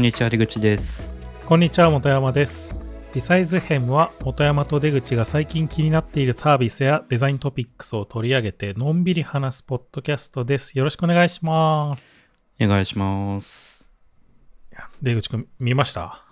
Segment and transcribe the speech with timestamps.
[0.00, 1.12] んにちは出口です。
[1.44, 2.80] こんにちは本山です。
[3.14, 10.78] リサイズ編は本山と出口が最近気になっているサービスやデザイントピックスを取り上げてのんびり話すポッドキャストです。
[10.78, 12.30] よろしくお願いします。
[12.58, 13.90] お願いします。
[15.02, 16.24] 出口くん見ました？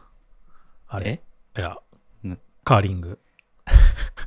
[0.86, 1.20] あれ？
[1.54, 1.76] いや。
[2.22, 3.18] なカーリング。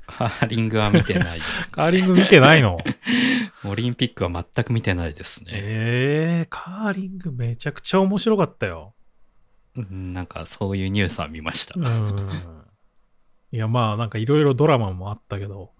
[0.06, 2.78] カーリングは見てないですカーリング見てないの？
[3.66, 8.94] オリンピックは全く見てないですね、えー、カーリングめちゃくちゃ面白かったよ。
[8.96, 9.01] うん
[9.76, 12.30] なんかそういうニュースは見ました、うん
[13.54, 15.72] いやまあなんかいろいろドラマもあったけど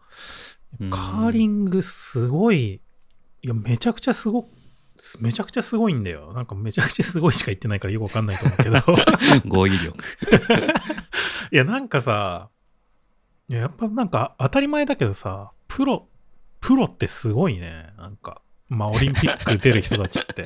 [0.80, 2.82] うんカーリングすごい、
[3.42, 4.48] いや、めちゃくちゃすご、
[5.20, 6.32] めちゃくちゃすごいんだよ。
[6.34, 8.80] なんかめちゃくちゃすごいしか言ってないからよくわかんないと思うけど。
[9.50, 9.98] 語彙力
[11.52, 12.50] いや、なんかさ、
[13.50, 16.08] いややっぱなんか当たり前だけどさ、プロ、
[16.62, 17.94] プロってすごいね。
[17.98, 18.42] なんか、
[18.72, 20.46] まあオリンピック出る人たちって。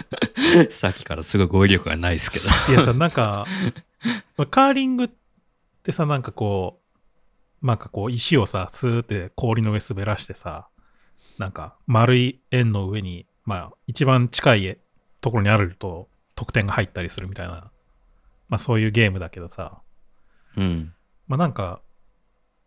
[0.72, 3.46] さっきからすごい語彙力がないですけどいやさ、なんか、
[4.36, 5.10] まあカーリングっ
[5.82, 6.80] てさ、なんかこ
[7.62, 10.68] う、なんかこう石をさ、スーって氷の上滑らしてさ、
[11.38, 14.78] なんか丸い円の上に、まあ一番近い
[15.20, 17.70] ところにあると得点が入ったりするみたいな、
[18.48, 19.82] まあそういうゲームだけどさ、
[20.56, 20.94] うん
[21.28, 21.82] まあなんか、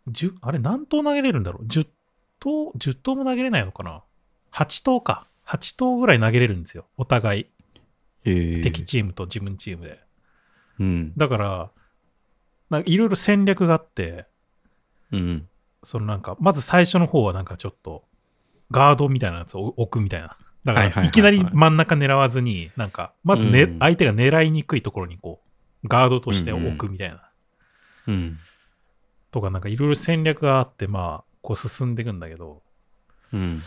[0.08, 1.88] 10あれ何投投げれるんだろう ?10
[2.40, 4.04] 投、10投も投げれないのかな？
[4.58, 5.28] ?8 投か。
[5.46, 6.86] 8投ぐらい投げれるんですよ。
[6.98, 7.46] お互い。
[8.26, 10.00] えー、敵チームと自分チームで。
[10.80, 11.72] うんだから、
[12.70, 14.26] なんかいろいろ戦略があって、
[15.12, 15.48] うん
[15.84, 18.04] そのなんか、まず最初の方はなんかちょっと、
[18.72, 20.38] ガードみたいなやつを置くみたいな。
[20.66, 25.42] だから、はいきなり真ん中狙わずに、なんか、まずね、うん相手が狙いにくいところにこ
[25.84, 27.30] う、ガードとして置くみたいな。
[28.08, 28.40] うん
[29.32, 32.64] とか、なんかいろいろ戦略があって、まあ、こう進んでいくんだけど、
[33.32, 33.62] うん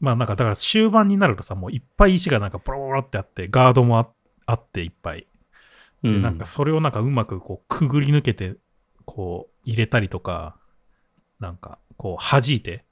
[0.00, 4.08] まあなんか、だから終盤になるとさ、もういっぱい石がなんかボロボロってあって、ガードもあ
[4.46, 5.26] あっていっぱい。
[6.02, 8.56] で、うんなんかそれをなんかうまくこうくぐり抜けて、
[9.06, 10.56] こう入れたりとか、
[11.40, 12.84] なんかこう弾いて、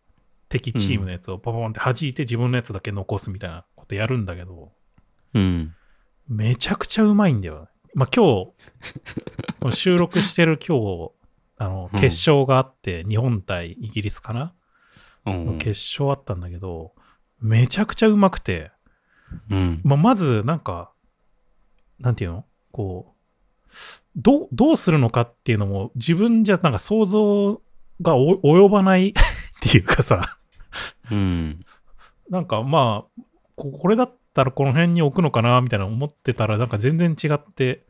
[0.48, 4.72] 敵チームのやつをポポンって弾いて自分のやつだけ残すみたいなことやるんだけど、
[5.34, 5.74] うん
[6.28, 7.68] めちゃくちゃうまいんだよ。
[7.94, 8.52] まあ今
[9.70, 11.10] 日、収録してる今日、
[11.58, 14.54] あの、うん決勝があって、日本対イギリスかな、
[15.26, 16.94] うん決勝あったんだけど、
[17.42, 18.70] めちゃくちゃうまくて、
[19.50, 19.80] うん。
[19.84, 20.92] まあ、まず、なんか、
[21.98, 22.44] なんていうの？
[22.70, 23.72] こう、
[24.16, 27.60] どう、どうするのかっていうのも、自分じゃなんか想像
[28.00, 29.14] がお及ばない っ
[29.60, 30.38] ていうかさ、
[31.10, 31.64] うん。
[32.30, 33.22] なんかまあ、
[33.56, 37.86] ここれだったらこの辺に置くのかなみたいな思ってたら、なんか全然違って、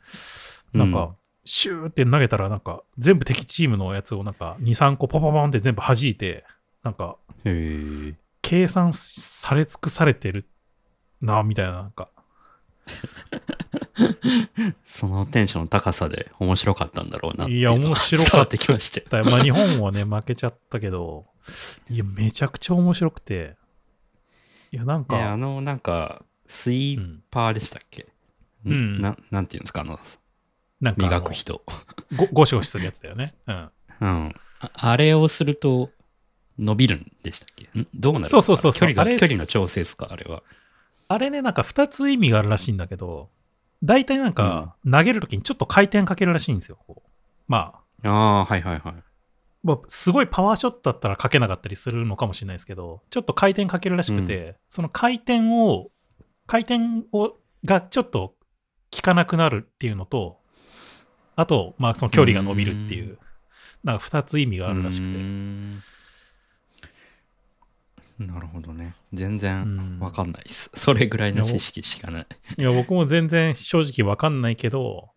[0.72, 1.14] なんか、
[1.44, 6.44] シューって投げたら、なんか、全部敵チームのやつをなんか、2、3個ポポポンって全部弾いて、
[6.82, 7.16] なんか、
[8.42, 10.46] 計算され尽くされてる
[11.20, 12.10] な、みたいな、なんか、
[14.84, 18.58] そのテンションの高さで面白かったんだろうなっていや面白かった。
[18.58, 21.26] きましたよだまあ日本はね、負けちゃったけど、
[21.88, 23.56] いや、めちゃくちゃ面白くて、
[24.72, 28.08] いや、なんえあか、のなんかスイーうん、パーでしたっけ、
[28.66, 29.00] うん。
[29.00, 29.98] ななんていうんですかあの
[30.80, 31.62] なんか磨く人。
[32.16, 33.34] ご、ゴシゴシするやつだよね。
[33.46, 33.70] うん。
[34.00, 34.34] うん。
[34.60, 35.88] ああれをすると
[36.58, 37.78] 伸びるんでしたっけ？
[37.78, 37.86] ん？
[37.94, 40.08] どうなるそうそうそう距離が距離の調整ですか？
[40.10, 40.42] あれは。
[41.08, 43.28] あれね、なんか2つ意味があるらしいんだけど、
[43.82, 46.78] 大体なんか、投げるときにちょっと回転かけるらしいんですよ。
[46.86, 47.10] こう。
[47.48, 48.10] まあ、あ
[48.40, 48.94] あはいはいはい。
[49.62, 55.90] まあ、すごいパワーショットだったらかけなかったりするのかもしれないですけど、ちょっと回転かけるらしくて、その回転を、
[56.46, 58.34] 回転をがちょっと
[58.94, 60.38] 効かなくなるっていうのと、
[61.36, 63.18] あと、まあ、その距離が伸びるっていう、
[63.84, 65.18] なんか2つ意味があるらしくて。
[68.20, 72.26] んなるほどね全う然んわかんないです、それぐらいの知識しかない
[72.58, 75.10] いや、僕も全然正直わかんないけど、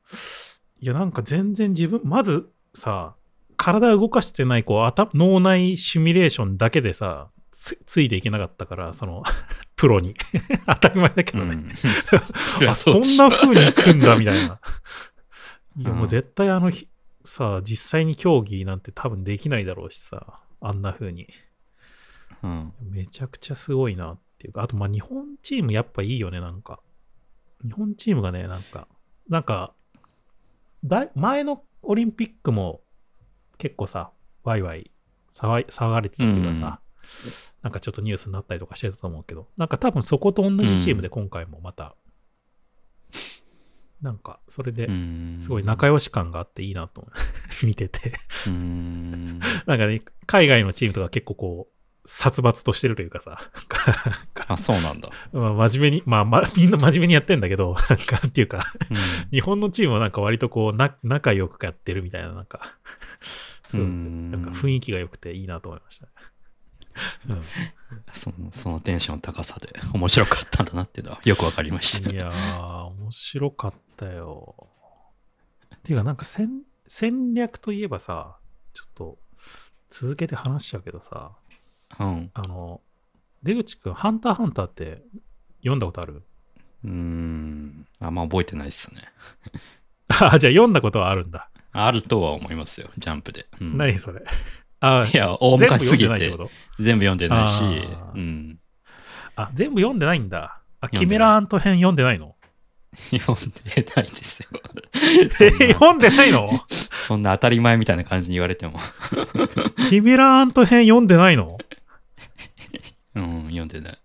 [0.79, 3.15] いや、なんか全然自分、まずさ、
[3.57, 9.23] 体動かしてない、こう、頭脳内シミュレーションだけでさ、つついていけなかったから、その、
[9.75, 10.15] プロに。
[10.67, 11.53] 当たり前だけどね。
[11.53, 11.71] うん
[12.69, 14.59] あ、そうんな風に行くんだ、みたいな。
[15.77, 16.87] いや、うんもう絶対あの日、
[17.23, 21.27] さ、実際に競技なんて多分できないだろうしさ、あんな風に。
[22.45, 22.73] うん。
[22.91, 26.79] めちゃくちゃすごいなっていうか、あとまあ日本チームやっぱいいよね、なんか。
[27.63, 28.87] 日本チームがね、なんか、
[29.27, 29.73] なんか、
[30.83, 32.81] だい前のオリンピックも
[33.57, 34.11] 結構さ、
[34.43, 34.91] ワイワイ
[35.31, 36.79] 騒い騒がれてたっていうかさ、
[37.63, 41.95] なんかちょっとニュースになったりとかしてたと思うけど、なんか多分そこと同じチームで今回もまた、
[44.01, 45.37] なんかそれでうん。
[45.39, 47.07] すごい仲良し感があっていいなと
[47.63, 48.13] 見てて。
[48.45, 51.74] なんかね、海外のチームとか結構こう、
[52.05, 53.39] 殺伐としてるというかさ、
[54.47, 55.09] あ、そうなんだ。
[55.33, 58.97] まあ真面目に、まあ、ま、 みんな真面目にやってんだけど、なんか、っていうか、うん
[59.31, 62.77] 日本のチームはなんか割とこう、な、仲良くやってるみたいな、なんか、
[63.67, 66.11] そう、うんなんか雰囲気が良くていいなと思いましたね。
[67.29, 67.43] うん
[68.13, 72.09] そのそのテンションの高さで面白かったんだなっていうのはよくわかりました。
[72.09, 74.69] いやー、面白かったよ。
[75.75, 78.37] っていうか、なんか戦戦略といえばさ、
[78.73, 79.19] ちょっと
[79.89, 81.35] 続けて話しちゃうけどさ、
[81.99, 82.31] うん。
[82.33, 82.81] あの、
[83.43, 85.01] 出口くん、ハンターハンターって
[85.59, 86.23] 読んだことある？
[86.83, 87.87] うーん。
[87.99, 89.01] あんま覚えてないっすね。
[90.09, 91.49] あ、じゃあ読んだことはあるんだ。
[91.71, 93.47] あるとは思いますよ、ジャンプで。
[93.59, 94.23] うん何それ？
[94.79, 96.37] あ、いや、大昔すぎて
[96.79, 98.59] 全部読んでないし、あーうん。
[99.35, 100.59] あ、全部読んでないんだ。
[100.81, 102.35] あ、キメラアント編読んでないの？
[103.11, 104.47] 読んでないですよ。
[105.59, 106.49] え読んでないの？
[107.07, 108.79] そんな当たり前みたいな感じに言われても。
[109.89, 111.57] キメラアント編読んでないの？
[113.15, 113.99] うん、読んでない。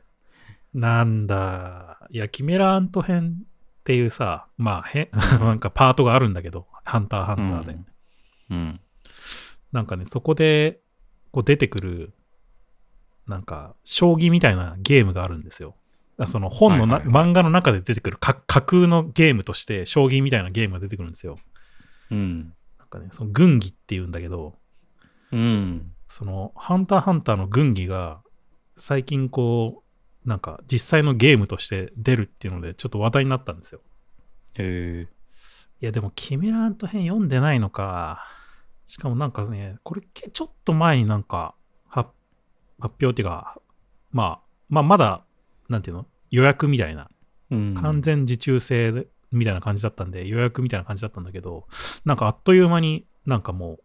[0.74, 1.98] なんだ。
[2.10, 7.72] いや、キメラアント編っていうさ、まあ、へなんかパートがあるんだけど、ハンターハンターで。
[8.50, 8.56] うん。
[8.56, 8.80] うん。
[9.72, 10.80] なんかね、そこで
[11.32, 12.12] こう出てくる、
[13.26, 15.74] なんか、将棋みたいなゲームがあるんですよ。
[16.18, 21.38] あその本のな、はいはいはい漫画の中で出てくるか架空のゲームとして、将棋みたいなゲームが出てくるんですよ。
[22.10, 22.52] うん。
[22.78, 24.54] なんかね、その軍技っていうんだけど、
[25.32, 25.92] うん。
[26.08, 28.20] その、ハンターハンターの軍技が、
[28.81, 29.85] 最近こ
[30.25, 33.81] う、なんか実際のゲームとして出るっていうので、ちょっと話題になったんですよ。
[34.55, 35.15] へえ。
[35.82, 38.27] いや、でも、キメラント編読んでないのか。
[38.87, 41.55] しかもなんかね、これ、けちょっと前になんか、
[41.88, 42.11] 発
[42.79, 43.59] 発表っていうか、
[44.11, 45.25] まあ、まあ、まだ、
[45.69, 46.06] なんていうの？
[46.31, 47.09] 予約みたいな、
[47.50, 47.75] うん。
[47.75, 51.67] 完全受注制でみたいな感じだったんで、予約みたいな感じだったんだけど、
[52.05, 53.82] なんかあっという間になんかもう、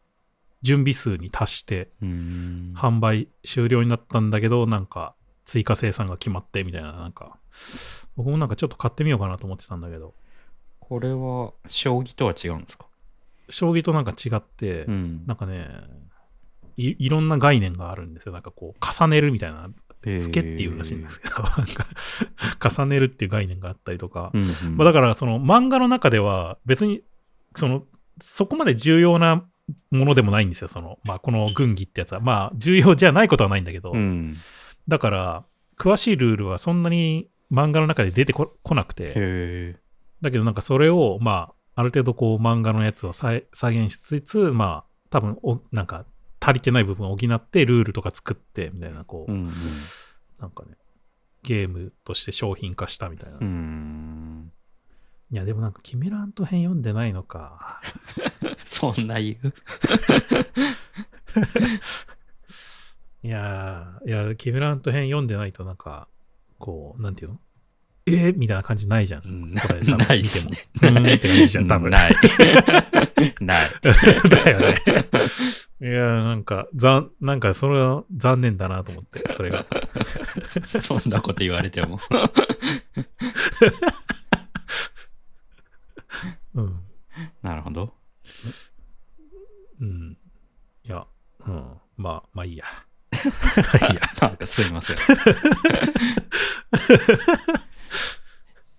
[0.66, 2.74] 準備数に達して、うん。
[2.76, 5.16] 販売終了になったんだけど、なんか、
[5.46, 7.38] 追加生産が決まってみたいな、なんか、
[8.18, 10.16] 僕もなんかちょっと買ってみようかなと思ってたんだけど、
[10.80, 12.88] これは、将棋とは違うんですか？
[13.50, 15.24] 将棋となんか違って、うん。
[15.28, 15.68] なんかね
[16.78, 18.34] い、いろんな概念があるんですよ。
[18.34, 19.70] なんかこう、重ねるみたいな、
[20.20, 21.36] つけっていうらしいんですけど、
[22.70, 27.02] 重ねるっていう概念があったりとか、うんうんまあ、だからその漫画の中では別に、
[27.56, 27.86] その、
[28.22, 29.46] そこまで重要な
[29.92, 30.68] ものでもないんですよ。
[30.68, 32.20] その、まあ、この軍技ってやつは。
[32.20, 34.36] まあ、重要じゃないことはないんだけど、うん。
[34.88, 35.46] だから、
[35.78, 39.76] 詳しいルールはそんなに漫画の中で出てここなくて。
[40.22, 46.06] だけどなんかそれを、まあ、ある程度こう漫画のやつを再再現しつつ、まあ、多分お、なんか
[46.40, 49.52] 足りてない部分を補ってルールとか作って、みたいな、こう、うん
[50.40, 50.78] なんかね、
[51.44, 53.38] ゲームとして商品化したみたいな。
[55.36, 57.82] いや、でもなんか、キメラント編読んでないのか。
[58.64, 59.54] そんな言う？
[63.28, 66.08] いやー、いや、キメラント編読んでないとなんか、
[66.58, 67.40] こう、なんていうの？
[68.06, 68.30] え？
[68.30, 69.24] ー、みたいな感じないじゃん。
[69.26, 70.58] うんこれないっすね。
[70.76, 71.90] うーんって感じじゃん、多分。
[71.92, 72.16] ない。
[73.42, 73.70] ない。
[74.30, 74.78] だよね。
[75.82, 79.66] いや、なんか、ざなんか、それは残念だなと思って、それが。
[80.82, 82.00] そんなこと言われても。
[86.56, 86.80] うん。
[87.42, 87.94] なるほど。
[89.80, 90.18] うん。
[90.84, 91.06] いや、
[91.46, 91.78] うん。
[91.98, 92.66] まあ、まあいいや。
[93.16, 94.98] いや、なんかすいません。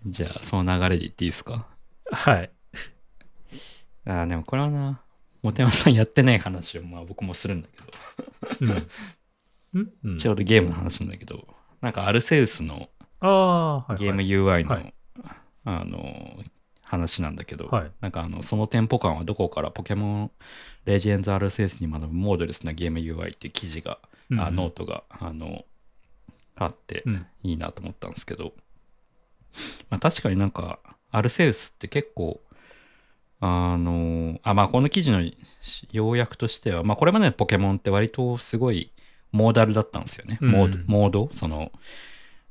[0.06, 1.66] じゃあ、その流れで言っていいですか？
[2.12, 2.50] はい。
[4.06, 5.02] あーでもこれはな、
[5.42, 8.74] 本山さんやってない話をまあ僕もするんだけど、
[10.04, 10.18] うん。
[10.18, 11.48] ちょうどゲームの話なんだけど、
[11.80, 12.88] なんかアルセウスの。
[13.20, 14.94] ゲーム UI の、はい
[15.64, 16.36] あの、
[16.86, 17.90] 話なんだけど、はい。
[18.00, 20.30] なんかあの、そのテンポ感はどこからポケモン
[20.84, 23.98] レジェンズアルセウスに学ぶモードレスなゲーム UI っていう記事が、
[24.30, 25.64] うんあノートが、あの、
[26.56, 27.26] あって、うん。
[27.42, 28.54] いいなと思ったんですけど、
[29.88, 30.78] まあ、確かになんか
[31.10, 32.42] アルセウスって結構
[33.40, 35.22] あのあまあこの記事の
[35.92, 38.92] 要約としてはまあこれまでのポケモンって割とすごい
[39.32, 41.30] モーダルだったんですよね、うんモードモード？
[41.32, 41.72] その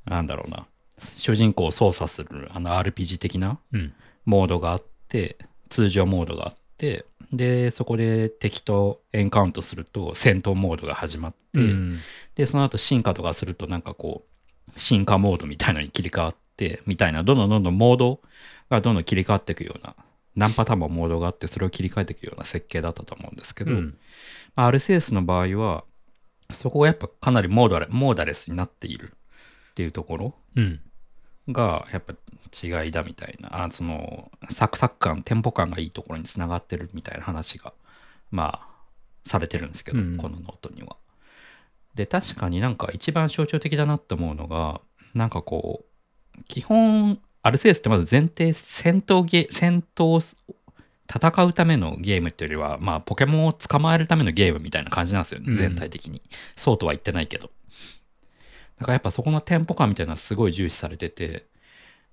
[0.06, 0.66] なんだろうな。
[0.98, 3.60] 主人公を操作するあの RPG 的な？
[3.72, 3.94] うん。
[4.26, 5.38] モードがあって
[5.70, 12.00] 通常モードがあってでそこで敵とエンカウントすると戦闘モードが始まって、うん。
[12.36, 14.26] で、その後進化とかするとなんかこ
[14.76, 18.22] う、進化モードみたいなのに切り替わって、みたいな、どんどんどんどんモード
[18.70, 19.96] がどんどん切り替わっていくような、
[20.36, 23.98] 何パターンもモードがあって、それを切り替えていくような設計だったと思うんですけど、うん。
[24.56, 25.84] まあ、アルセウスの場合は、
[26.52, 29.14] そこがやっぱかなりモードレモーダレスになっている
[29.72, 30.82] っていうところうん。
[31.50, 32.14] がやっぱ
[32.64, 37.74] 違いだみたいな、あそのサクサク感、テンポ感がいいところにつながってるみたいな話が、
[38.32, 40.96] まあ、されてるんですけど、うんこのノートには。
[41.96, 44.82] で、確かになんか一番象徴的だなって思うのが、
[45.14, 45.86] なんかこ
[46.38, 50.36] う、基本、アルセウスってまず前提、戦闘ゲ、戦闘、
[51.08, 56.22] 戦うためのゲームっていうよりは、まあ、ポケモンを捕まえるためのゲームみたいな感じなんですよね、うん全体的に。
[56.56, 57.52] そうとは言ってないけど。
[58.78, 61.46] だからやっぱそこのテンポ感みたいなのはすごい重視されてて、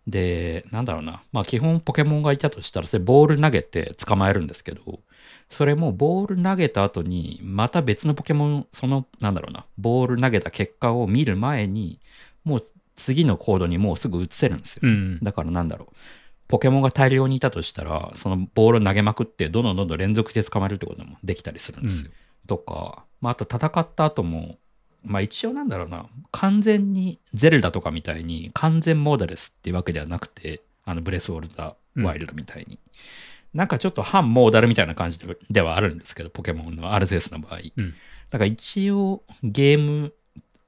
[0.07, 5.01] で、なんだろうな、まあ基本ポケモンがいたとしたら、それボール投げて捕まえるんですけど、
[5.51, 12.01] それもボール投げた後に、また別のポケモン、その、なんだろうな、ボール投げた結果を見る前に、
[12.45, 12.65] もう
[12.97, 14.81] 次のコードにもうすぐ移せるんですよ。
[14.85, 15.19] うん。
[15.21, 15.95] だからなんだろう。
[16.49, 22.11] ポケモンが大量にいたとしたら、そのボール投げまくって、どんどんどんどん連続して捕まえるってこともできたりするんですよ。
[22.47, 24.59] とか、まあ、あと戦った後も、
[25.05, 32.79] まあ一応なんだろうな、完全にゼルダとかみたいに完全モーダレスっていうわけではなくて、あのブレス・オルダ・ワイルドみたいに。
[33.55, 37.61] なんかちょっと反モーダルみたいな感じでではあるんですけど、ポケモンのアルゼウスの場合。
[37.77, 37.95] うん
[38.31, 40.15] だから一応ゲーム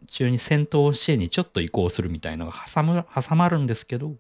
[0.07, 4.17] 中に戦闘シーンにちょっと移行するみたいなのが挟む挟まるんですけど、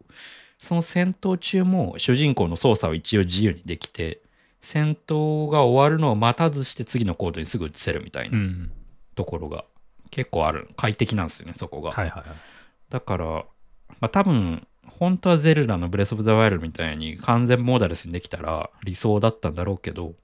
[0.58, 4.22] その戦闘中も主人公の操作を一応自由にできて、
[4.62, 8.72] 戦闘が終わるのを待たずして次のコードにすぐ移せるみたいうなん
[9.14, 9.66] ところが
[10.14, 10.68] 結構ある。
[10.76, 11.90] 快適なんですよね、そこが。
[11.90, 12.38] はいはいはい。
[12.88, 13.24] だから、
[14.00, 20.14] まあ多分、本当はゼルダのブレス・オブ・ザ・ワイルドみたいに完全モーダレスにできたら理想だったんだろうけど、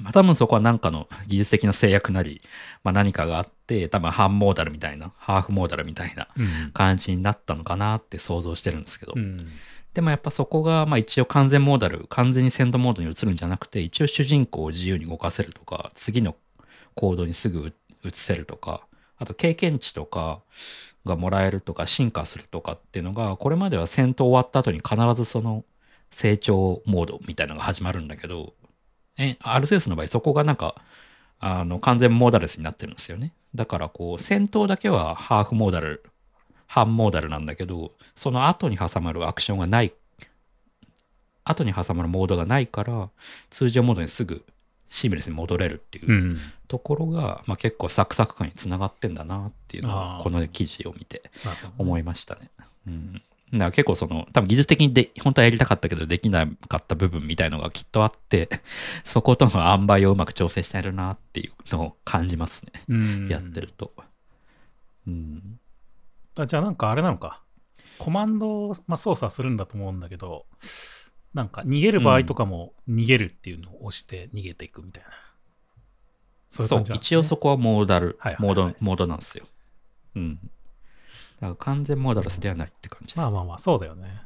[0.00, 2.40] まあ多分そこは何かの技術的な制約なり、
[2.82, 6.70] まあ何かがあって、多分半モーダルみたいな、ハーフモーダルみたいなうん。
[6.72, 9.48] 感じになったのかなって想像してるんですけど、うん。
[9.92, 16.36] でもやっぱそこが、まあ一応完全モーダル、完全に戦闘モードに移るんじゃなくて、一応主人公を自由に動かせるとか、次の
[16.94, 17.72] コードにすぐ
[18.04, 18.86] 移せるとか、
[19.18, 20.40] あと経験値とか
[21.04, 25.64] がもらえるとか、進化するとかっていうのが、これまでは戦闘終わった後に必ずその
[26.10, 28.54] 成長モードみたいなのが始まるんだけど、
[29.16, 30.76] え、アルセウスの場合そこがなんか、
[31.40, 33.32] あの、完全モーダレスになってるんですよね。
[33.54, 36.04] だからこう、戦闘だけはハーフモーダル
[36.68, 39.92] 半モーダルなんだけど、その後に挟まるアクションがない、
[41.44, 43.08] 後に挟まるモードがないから、
[43.50, 44.44] 通常モードにすぐ
[44.88, 51.22] シームレスに戻れるっていううんところが、まあ、結構サクサク感につながってんだなっていうのあーを、この記事を見て
[51.78, 52.50] 思いましたね。
[52.86, 53.22] うん。
[53.52, 58.48] だから結構その、多分技術的にで、本当はやりたかったけどできなかった部分みたいのがきっとあって、
[59.04, 62.84] そことの塩梅をうまく調整してるなっていうのを感じますね。
[62.88, 63.94] うんやってると。
[65.06, 65.58] うん。
[66.38, 67.40] あじゃあなんかあれなのか。
[67.98, 70.44] コマンドを、まあ、操作するんだと思うんだけど、
[71.38, 75.10] なんか逃げる場合とかも逃げるっていうのを押して逃げていくみたいな。
[76.48, 79.44] そういうそう感じなんですね一応そこはモーダル、はいはいはいモード、モードなんですよ。
[80.16, 80.34] うん。
[80.34, 83.18] だから完全モーダルスではないって感じです。
[83.18, 84.20] まあまあまあ、そうだよね。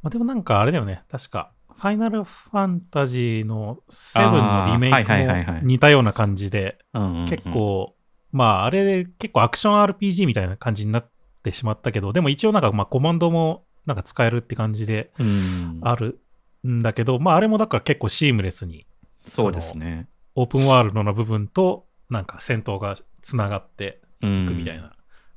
[0.00, 1.02] まあでもなんかあれだよね。
[1.10, 6.78] 確か、ファイナルファンタジーの7のリメイクも似たような感じで、
[7.26, 7.96] 結、構、
[8.30, 11.10] まああれ結構アクション RPG みたいな感じになっ
[11.42, 16.20] てしまったけど、でも一応なんかまあコマンドもなんか使えるって感じでうん、ある
[16.66, 18.86] んだけど、まああれもだから結構シームレスに
[19.34, 20.08] そうですね。
[20.34, 24.94] オープンワールドの部分となんか戦闘がつながってうんいくみたいな。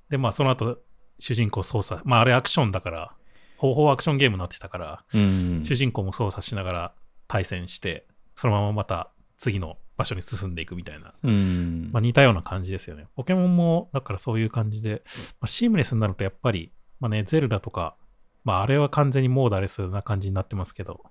[0.09, 0.79] で、まあその後
[1.19, 3.11] 主人公操作、まああれアクションだから、
[3.57, 5.61] 方法アクションゲームになってたから、うん。
[5.63, 6.93] 主人公も操作しながら
[7.27, 8.05] 対戦して、
[8.35, 13.07] そのまままた次の場所に進んでいくみたいな、うんまあ、似たような感じですよね。
[13.15, 15.01] ポケモンもだからそういう感じで、
[15.41, 17.95] まあ、シームレスになるとやっぱり、まあね、ゼルダとか、
[18.43, 21.03] まああれは完全にモーダレスな感じになってますけど、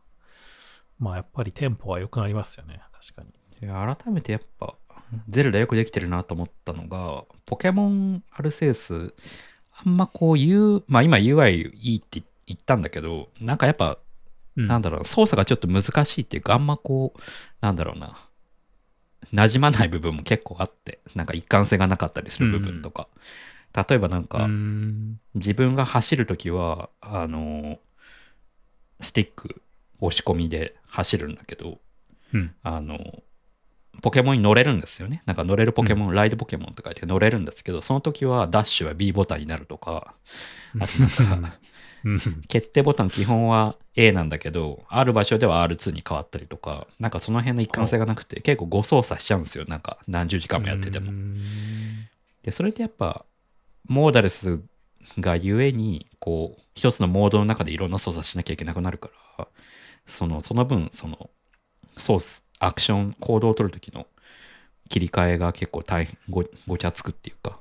[0.99, 3.69] まあやっぱりテンポは良くなりますよね、確かに。
[3.69, 4.75] 改めてやっぱ、
[5.29, 9.15] ゼルダよくできてるなと思ったのが、ポケモンアルセウス、
[9.73, 13.99] あんまこう言う、まあ今 UI いいって言ったんだけど、なんかやっぱ
[14.57, 14.67] うん。
[14.67, 17.21] なんだろう、操作がちょっと難しいっていうか、あんまこう、
[17.61, 18.17] なんだろうな、
[19.33, 23.09] 馴染まない部分も結構あって、なんか一貫性がなかったりする部分とか、
[23.75, 25.21] 例えばなんうか、ん。
[25.35, 27.79] 自分が走るときは、あの、
[29.03, 29.63] スティック
[30.01, 31.79] 押し込みで走るんだけど、
[32.33, 32.99] うんあの、
[34.03, 35.23] ポケモンに乗れるんですよね。
[35.27, 40.15] なんか乗れるポケモン、ライドポケモンって書いて乗れるんですけど、その時はダッシュは B ボタンになるとか、
[40.79, 41.59] あとなんか、
[42.05, 49.65] うん決定ボタン基本は A なんだけど、ある場所では R2 に変わったりとか、なんかその辺の一貫性がなくて、結構誤操作しちゃうんですよ。
[49.67, 51.11] なんか何十時間もやってても。
[51.11, 51.41] うん
[52.47, 53.27] で、それってやっぱ、
[53.89, 54.61] モーダレス
[55.19, 59.49] がゆえに、こう、一つのモードの中でいろんな操作しなきゃいけなくなるから、
[60.07, 61.31] その、その分、その、
[61.99, 64.07] ソース、アクション、行動を取るときの
[64.89, 67.59] 切り替えが結構大変ご、ごちゃつくっていうか、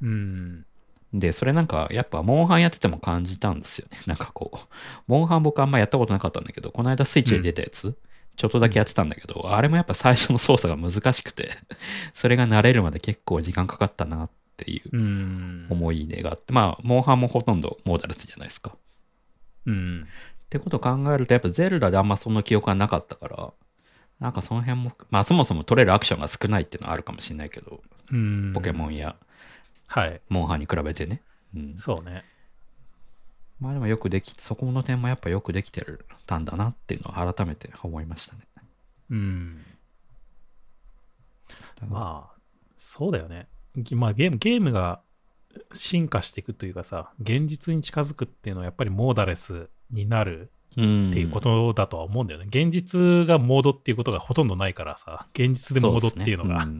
[0.00, 0.66] うん。
[1.14, 3.98] で、それなんか、やっぱ、モンハンやってても感じたんですよね。
[4.06, 4.58] なんかこう、
[5.06, 7.96] モンハン僕あんまやったことなかったんだけど、この間スイッチで出たやつ
[8.36, 11.50] ちょっとだけやってたんだけど、あれもやっぱ最初の操作が難しくて、
[12.14, 15.66] それが慣れるまで結構時間かかったなっていううん。
[15.68, 18.74] 思い出があって、まあ、モンハンもほとんどモーダレスじゃないですか。
[19.66, 20.08] うん。
[20.52, 23.52] ってことを考えると、やっぱゼルダであんまその記憶がなかったから、
[24.20, 27.80] なんかその辺も、まあそもそも取れるアクションが少ないっていうのはあるかもしれないけど、
[28.12, 28.52] うん。
[28.52, 29.16] ポケモンや
[29.86, 30.20] はい。
[30.28, 31.22] モンハンに比べてね。
[31.56, 32.24] うん、そうね。
[33.60, 38.40] まあでもよくでき、そこの点もやっぱよくできてるたんだなっていうのを改めて思いましたね。
[39.10, 39.64] うん。
[41.80, 42.40] あ、まあ、
[42.76, 43.48] そうだよね。
[43.76, 45.00] ぎまあ、ゲーム、ゲームが
[45.72, 52.46] 進化していくというかさ、現実に近づくっていうのはやっぱりモーダレスになるうん、っていうことだとは思うんだよね。
[52.48, 56.66] 現実がモードっていうことがほとんどないからさ、現実でモードっていうのが。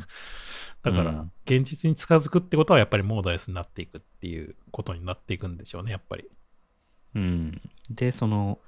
[0.83, 6.25] だからうん、現実に近づくってことはやっぱりモーダレスになっていくっていうことになっていくんでしょうね、やっぱり。
[7.15, 8.59] うんうんで、その、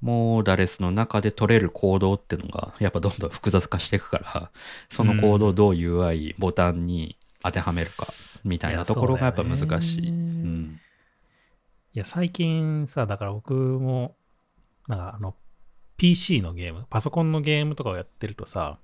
[0.00, 4.50] モーダレスの中で取れる行動っていうのが、やっぱどんどん複雑化していくから、
[4.90, 8.06] その行動をどう UI、ボタンに当てはめるか、
[8.44, 10.08] みたいなところがやっぱ難しい。
[10.08, 10.80] うん
[11.92, 14.16] いや、最近さ、だから僕も、
[14.86, 15.34] なんかあの、
[15.96, 18.78] PC のゲーム、パソコンのゲームとかをやってるとさ、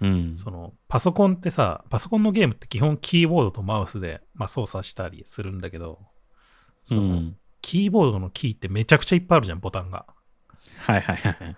[0.00, 0.36] うん。
[0.36, 6.00] そのパソコンってさ、パソコンのゲームって基本キーボードとマウスで、まあ、操作したりするんだけど、
[6.84, 10.04] そのうんキーボードのキーってめちゃくちゃいっぱいあるじゃん、ボタンが。
[10.80, 11.56] はいはいはい。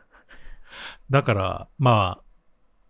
[1.11, 2.21] だから、ま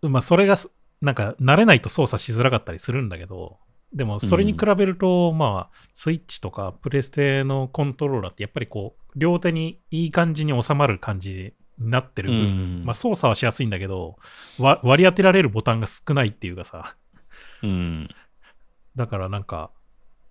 [0.03, 3.57] あ、まあ、それがす、なんか、慣れないと操作しづらかったりするんだけど、
[3.93, 12.43] でも、それに比べると、まあ、スイッチとか、プレステのコントローラーって、やっぱりこう、両手にいい感じに収まる感じになってる分、う
[12.81, 12.83] ん。
[12.85, 14.17] まあ、操作はしやすいんだけど、
[14.59, 16.95] わ割り当てられるボタンが少ないっていうかさ、
[17.63, 18.09] うん。
[18.95, 19.71] だからなんか、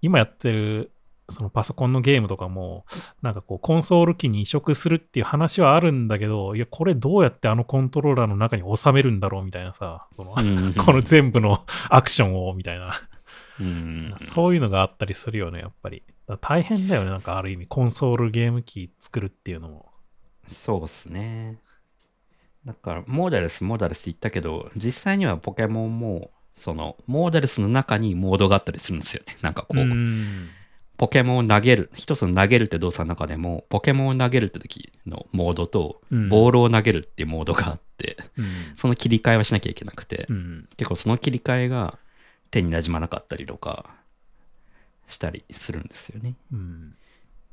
[0.02, 0.92] 今やってる、
[1.28, 2.84] そのパソコンのゲームとかも、
[3.22, 10.75] なんかこう、コンソール機に移植するっていう話はあるんだけど、いや、これどうやってあのコントローラーの中に収めるんだろうみたいなさ、そのうん。
[10.75, 12.92] この全部のアクションをみたいな、
[13.60, 14.14] うん。
[14.16, 16.02] そういうのがあったりするよね、やっぱり。
[16.40, 19.90] 大変だよね、なんかある意味、コンソールゲーム機作るっていうのも。
[20.49, 21.58] そうっすね。
[22.64, 29.36] だから、モーダレス、モーダレスって言ったけど、実際にはポケモンも、その、モーダレスの中にモードがあったりするんですよね。
[29.42, 30.49] なんかこう、うん
[30.99, 41.99] ポケモンを投げる、一つの投げるって動作の中でも、ポケモンを投げるって時のモードと、うんボールを投げるっていうモードがあって、うんその切り替えはしなきゃいけなくて、うん結構その切り替えが
[42.56, 43.90] 手になじまなかったりとか
[45.06, 46.34] したりするんですよね。
[46.52, 46.95] うん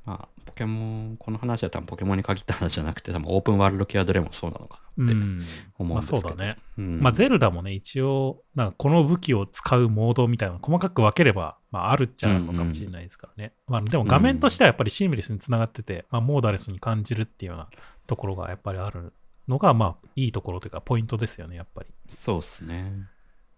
[0.05, 5.41] まあ、ポケモン、この話は多分ポケモンに限った話じゃなくて、多分オープンワールド系はどれもそうなのかなってうん
[5.77, 6.23] 思うんですけど。
[6.23, 6.57] まあそうだね。
[6.77, 13.53] うんまあ、ゼルダもね、一応、なんかこの武器を使うモードみたいなの細かく分ければ、まあ、あるっちゃあるのかもしれないですからね。
[13.67, 17.69] まあ、でも画面としてはやっぱりシームレスにつながってて、まあ、モーダレスに感じるっていうような
[18.05, 19.13] ところがやっぱりある
[19.47, 21.89] のが、まあ、いいところというか、ポイントですよね、やっぱり。
[22.13, 23.07] そうですね。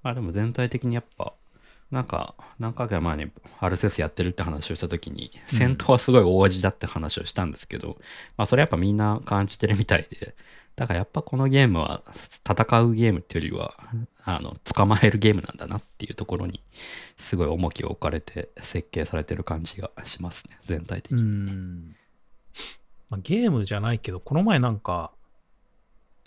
[0.05, 1.33] まあでも全体的にやっぱ、
[1.89, 7.97] なんか何回か前にアルセスやってるって話をした時に、うん戦闘はすごい大味だって話をしたんですけど、
[8.37, 10.35] まあそれやっぱみんな感じてるみたいで、
[10.75, 12.03] だからやっぱこのゲームは
[12.47, 13.73] 戦うゲームっていうよりは、
[14.23, 16.61] あの、捕まえるゲームなんだなっていうところに、
[17.17, 21.21] すごい重きを置かれて設計されてる感じがしますね、全体的に。
[21.23, 21.95] ん。
[23.09, 25.11] まあ、ゲームじゃないけど、この前なんか、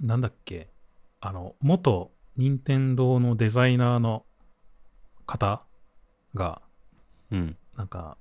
[0.00, 0.66] なんだっけ、
[1.20, 4.24] あの、元任天堂のデザイナーの
[5.27, 5.62] 方
[6.35, 6.62] が、
[7.31, 7.57] うん。
[7.77, 8.16] なんか、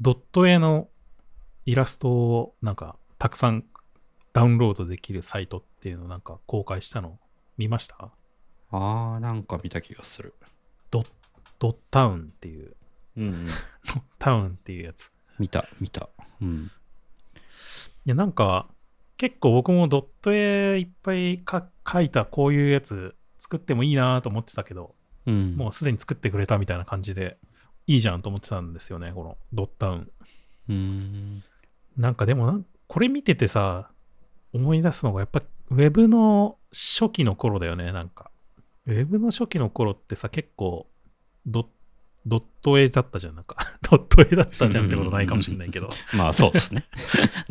[0.00, 0.88] ドット絵の
[1.64, 3.64] イラストをなんかたくさん
[4.32, 7.18] ダウンロードできるサイトっていうのをなんか公開したの
[7.56, 8.10] 見ました？
[8.70, 10.34] あー、なんか見た気がする。
[10.90, 11.04] ド
[11.58, 12.76] ドッタウンっていう、
[13.16, 13.46] うん、うん。
[13.46, 13.52] ド
[13.94, 15.10] ッタウンっていうやつ。
[15.38, 16.08] 見た、見た。
[16.40, 16.70] うん。
[18.06, 18.68] いや、なんか
[19.16, 24.94] 結構僕もドット絵いっぱいか描いたこういうやつ作ってもいいなと思ってたけど、
[25.26, 25.56] うん。
[25.56, 27.38] もうすでに作ってくれたみたいな感じで
[27.86, 30.10] いいじゃんと思ってたんですよね、このドッタウン。
[30.68, 31.44] うーん。
[31.96, 33.90] なんかでもこれ見ててさ、
[34.52, 38.30] 思い出すのが、やっぱ、ウェブの初期の頃だよね、なんか。
[38.86, 40.86] ウェブの初期の頃ってさ、結構
[41.46, 41.68] ド、
[42.26, 43.56] ドット絵だったじゃん、なんか。
[43.90, 45.90] ドット絵だったじゃんってことないかもしれないけど。
[46.14, 46.86] まあそうですね。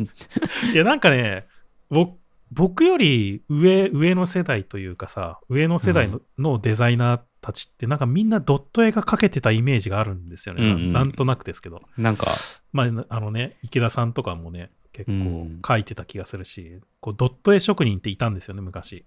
[0.74, 1.46] いや、なんかね、
[1.90, 2.18] 僕、
[2.50, 10.62] 僕より上、上の世代というかさ、上の世代の,、のデザイナーたちって、なんかみんなドット絵が描けてたイメージがあるんですよね。
[10.62, 11.82] なうんうんなんとなくですけど。
[11.96, 12.32] なんか、
[12.72, 19.04] まあ、あのね、池田さんとかもね、結構うん書いてた気がするし、こうドット絵職人っていたんですよね、昔。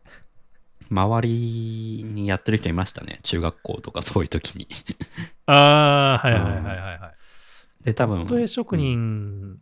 [0.90, 3.20] 周りにやってる人いましたね。
[3.24, 4.68] 中学校とかそういう時に。
[5.46, 7.14] ああ、はいはいはいはいは
[7.82, 7.84] い。
[7.86, 8.20] で、多分。
[8.20, 9.58] ドット絵職人、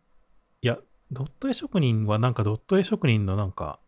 [0.62, 0.78] いや、
[1.12, 3.80] ドット絵職人はなんかドット絵職人のなんか、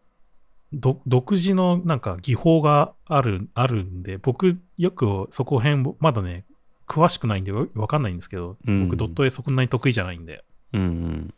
[0.73, 6.45] ど独自のなんか技法があるあるんで、僕よくそこ辺まだね、
[6.87, 11.33] 詳しくないんでわわかんないんですけど、うん僕ドット絵そんなに得意じゃないんで、うんうん。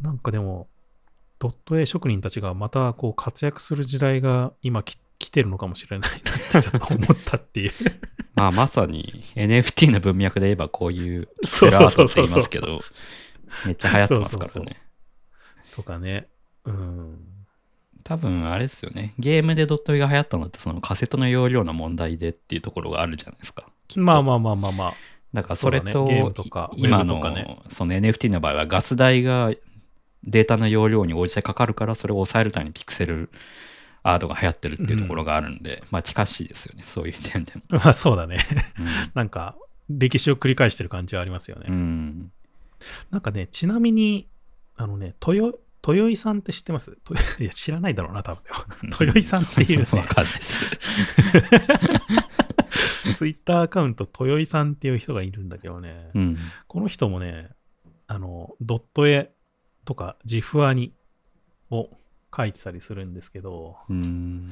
[0.00, 0.68] なんかでも、
[1.38, 7.72] ドット絵職人たちがまたこう活躍する時代が今き来てるのかもしれないなってちょっと思ったっていう。
[8.34, 12.82] まあまさに NFT の文脈で言えばこういうセルアートって言いそうそうそうますけど、
[13.64, 14.50] めっちゃ流行ってますからね。
[14.52, 14.76] そうそう
[15.76, 16.28] とかね。
[16.64, 17.18] うん。
[18.04, 19.14] 多分あれですよね。
[19.18, 23.68] ゲームでドット絵が流行ったのってそのカセットの容量の問題でっていうところがあるじゃないですか。
[23.96, 24.94] まあまあまあまあまあ。
[25.32, 29.50] だからそれとねとかい今のねその NFT の場合はガス代が
[30.24, 33.30] データの容量に応じてかかるからそれを抑えるためにピクセル
[34.06, 36.84] アートが流行ってるっていうところがあるんで、まあ近しいですよね。
[36.86, 37.62] そういう点でも。
[37.84, 38.38] まあそうだね。
[38.78, 39.56] うなんか、
[39.88, 41.66] 歴史を繰り返してる感じはありますよね。
[41.68, 41.72] ん。
[41.72, 42.32] うん
[43.10, 44.28] なんかね、ちなみに、
[44.76, 46.96] あのね、豊豊井さんって知ってます？
[47.04, 48.42] と いや知らないだろうな、多分。
[49.00, 50.60] 豊井さんっていう、ね、 わかんないです。
[53.16, 56.36] ツイッターアカウント、豊井さんっていう人がいるんだけどね、うん。
[56.66, 57.50] この人もね、
[58.08, 59.32] あの、ドット絵
[59.84, 60.92] とか、ジフアニ
[61.70, 61.88] を
[62.36, 64.50] 書いてたりするんですけど、うん。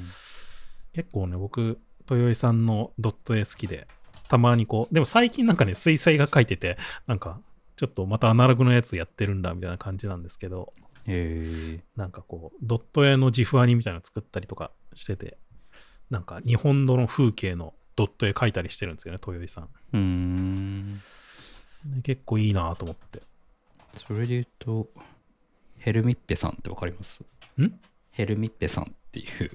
[0.92, 3.88] 結構ね、僕、豊井さんのドット絵好きで、
[4.28, 7.40] たまにこう、でも最近なんかね、水彩が書いてて、なんか、
[7.76, 10.72] ちょっとまたアナログのやつやってるんだみたいな感じなんですけど。
[11.96, 15.36] なんかこう、ドット絵のジフアニみたいなの作ったりとかしてて、
[16.08, 19.68] なんか日本の風景のドット絵描いたりしてるんですよね、豊井さん。
[19.92, 21.02] うん。
[21.84, 23.20] で結構いいなと思って。
[24.06, 24.88] それで言うと、
[25.76, 27.22] ヘルミッペさんってわかります？
[27.60, 27.78] ん？
[28.10, 29.50] ヘルミッペさんっていう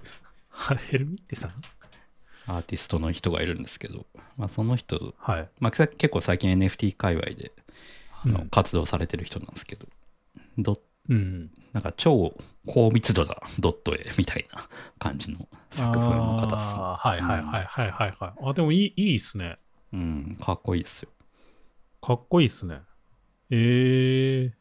[0.49, 1.53] はヘルミッテさん？
[2.45, 4.05] アーティストの人がいるんですけど、
[4.37, 5.49] まあ、その人、はい。
[5.59, 7.53] まあ、さ結構最近 NFT 界隈で
[8.23, 9.87] あの、うん活動されてる人なんですけど、
[10.57, 10.79] ド
[11.09, 11.51] うん。
[11.73, 12.33] なんか超
[12.65, 16.55] 高密度なドット絵みたいな感じの作風の方っす。
[16.77, 18.49] はいはいはいはいはいはい。
[18.49, 19.57] あ、でもいいいいっすね。
[19.93, 21.09] うん、かっこいいですよ。
[22.01, 22.81] かっこいいっすね。
[23.49, 24.51] えー、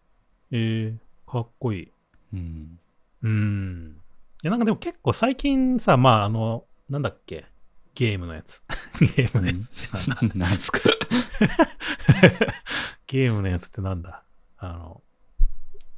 [0.51, 1.93] えー、かっこいい。
[2.33, 2.79] うん。
[3.23, 3.97] うん。
[4.43, 7.47] いや、なんかでも結構最近さ、まあ、あの、なんだっけ、
[8.01, 8.63] ゲームのやつ。
[9.01, 10.81] ゲームのやつってなんだ、なんすか？
[13.09, 14.23] ゲームのやつってなんだ？
[14.59, 15.03] あの、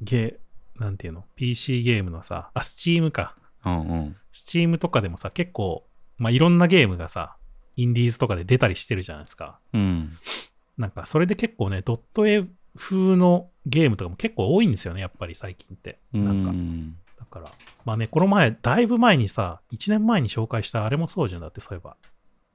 [0.01, 3.35] ゲー、なんていうの ?PC ゲームのさ、あ、スチームか。
[3.65, 4.15] うんうん。
[4.31, 5.85] スチームとかでもさ、結構、
[6.17, 7.35] まあ、いろんなゲームがさ、
[7.75, 9.59] インディーズとかで出たりしてるじゃないですか。
[9.73, 10.17] うん。
[10.77, 12.45] なんか、それで結構ね、ドット絵
[12.77, 15.99] 風のゲームとかも結構多いんですよね、やっぱり最近って。
[16.13, 17.00] なんか、うんだ
[17.31, 17.51] から、
[17.85, 21.95] まあね、この前、だいぶ前にさ、1年前に紹介したあれもそうじゃんだって、そういえば。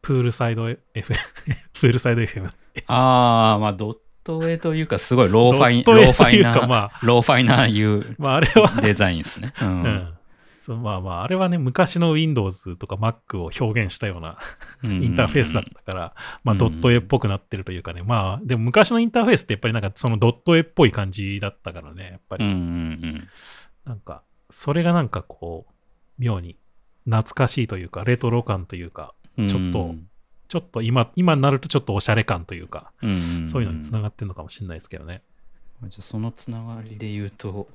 [0.02, 0.76] プールサイド FM、
[1.74, 2.48] プールサイド FM。
[2.86, 9.52] ああ、まあドット絵というか、すごいローファイローファイな、か まローファイないうまあ、あれは、デザインですね。
[9.60, 9.64] う。
[9.64, 10.12] うんん。
[10.54, 14.38] そうまあまあ、あれはね、昔の Windows とか Mac を表現したような
[14.82, 23.28] インターフェースだったから、まあ、うんドット絵っぽくなってるというかね、まあ、でも昔のインターフェースってやっぱりなんかそのドット絵っぽい感じだったからね、やっぱり、うんうん
[23.84, 25.72] なんか、それがなんかこう、
[26.18, 26.56] 妙に
[27.04, 29.48] 懐かしいというか、レトロ感というか、うん。
[29.48, 29.94] ちょっと
[30.48, 32.92] ちょっと今、今になるとちょっとおしゃれ感というか、
[33.50, 35.22] そういうのにつながってるのかもしれないですけどね。
[35.88, 37.68] じゃあそのつながりで言うと、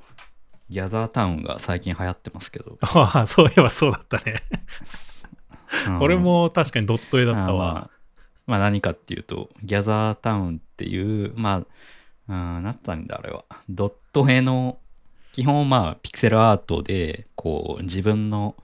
[0.70, 2.78] ギャザータウンが最近流行ってますけど。
[2.82, 4.44] ああ、そういえばそうだったね。
[5.88, 7.90] う んこれも確かにドット絵だったわ。
[7.90, 7.90] あ
[8.48, 11.64] まあ何かっていうと、ギャザータウンっていう、ま
[12.28, 13.44] あ、うん、なんったんだあれは。
[13.70, 14.80] ドット絵の、
[15.32, 18.56] 基本まあピクセルアートで、こう自分の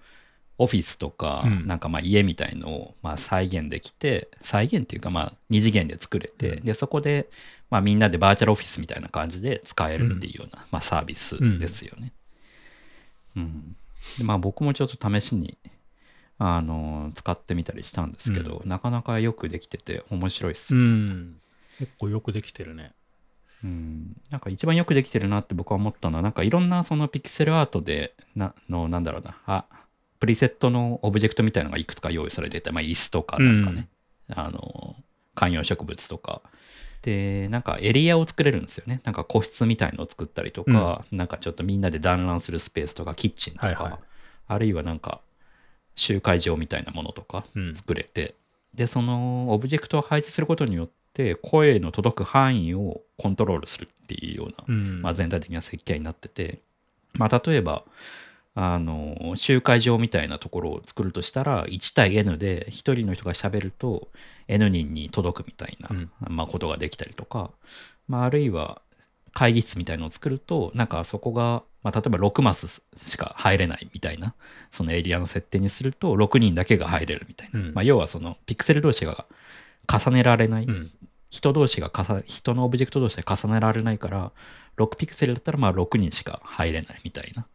[0.57, 7.29] オフィスとか、うんなんかまあ家みたいのをまあ再現できて、再現っていうかまあ二次元で作れて、うんで、そこで
[7.69, 12.11] まあみんなでバーチャルオフィスみたいな感じで使えるっていうような、まあサービスですよね。
[13.35, 13.75] うん。
[14.17, 15.57] でまあ僕もちょっと試しに、
[16.39, 20.75] あの使ってみたりしたんですけど、なかなかよくできてて面白いっす。
[20.75, 21.39] うん。
[21.77, 22.93] 結構よくできてるね。
[23.63, 24.15] うん。
[24.29, 29.65] なんか一番よくできてるなって僕は思ったのは、なんかいろんなそのピクセルアートで、な、の、なんだろうな、あ、
[30.19, 33.87] プリセットのオブジェクトみたいなのがいくつか用意されてて、まあ椅子とかなんかね、
[34.29, 34.95] あの、
[35.35, 36.41] 観葉植物とか。
[37.03, 39.01] で、なんかエリアを作れるんですよね。
[39.03, 43.93] なんか個室みたいのを作ったりとか、なんかちょっとみんなで団らんするスペースとか、キッチンとか、はいはい。
[44.47, 45.21] あるいはなんか
[45.95, 47.75] 集会場みたいなものとかうん。
[47.75, 48.35] 作れて、
[48.73, 50.96] で、そのオブジェクトを配置することによって、
[51.41, 55.01] 声の届く範囲をコントロールするっていうような、うん。
[55.01, 56.59] まあ、全体的な設計になってて、
[57.13, 57.83] まあ、例えば、
[58.55, 64.07] あの、集会場みたいなところを作るとしたら、1対 N で1人の人が喋ると
[64.47, 67.51] N 人に届くみたいな、うんまあ、ことができたりとか、
[68.07, 68.81] まあ、あるいは
[69.33, 74.33] 会議室みたいのを作ると、なんかそこがまあ、例えば6マスしか入れないみたいな、
[74.73, 77.61] そのエリアの設定にすると、6人だけが入れるみたいな。
[77.61, 79.25] うんまあ、要はそのピクセル同士が
[79.87, 80.91] 重ねられない、うん。
[81.37, 84.31] 人同士が重人のオブジェクト同士で重ねられないから、
[84.77, 87.45] 6ピクセルだったらまあ6人しか入れないみたいな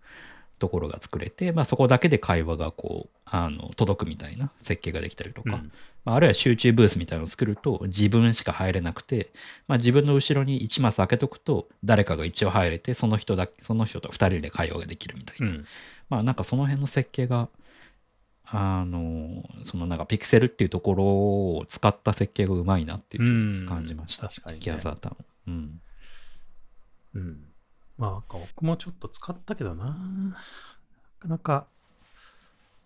[0.61, 5.73] ところが作れて、まあ、そこだけで会話がこう、あの届くみたいな設計ができたりとか、うん
[6.05, 9.33] まあ、あるいは集中ブースみたいなのを作ると自分しか入れなくて、
[9.67, 15.65] まあ、自分の後ろに1マス開けとくと誰かが一応入れてその人だその人と2人で会話ができるみたいな、うん。
[16.11, 17.49] まあなんかその辺の設計が
[18.55, 24.79] あのそのなんかピクセルっていうところを使った設計がうまいなっていう感じました、確かにね。
[24.79, 25.17] ザータ
[25.49, 25.81] ウン、うん、
[27.15, 27.45] うん。
[27.99, 29.85] まあ、僕もちょっと使ったけどな。
[29.87, 29.95] な
[31.21, 31.67] かなか、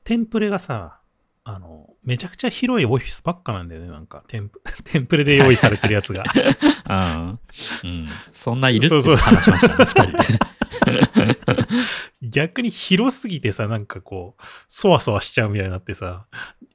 [0.05, 0.99] テンプレがさ、
[1.45, 6.25] あの、めちゃくちゃ広いオフィスばっかなんだよね、なんか、テンプ テンプレで用意されてるやつが。
[7.85, 9.17] うん、そんないるってそうそう。
[9.17, 10.56] 話しましたね2人で
[12.23, 16.27] 逆に広すぎてさ、なんかこう、そわそわしちゃうみたいになってさ、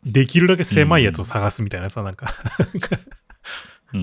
[0.03, 2.33] できるだけ狭いやつを探すみたいなさ、なんか、
[3.93, 3.99] うん。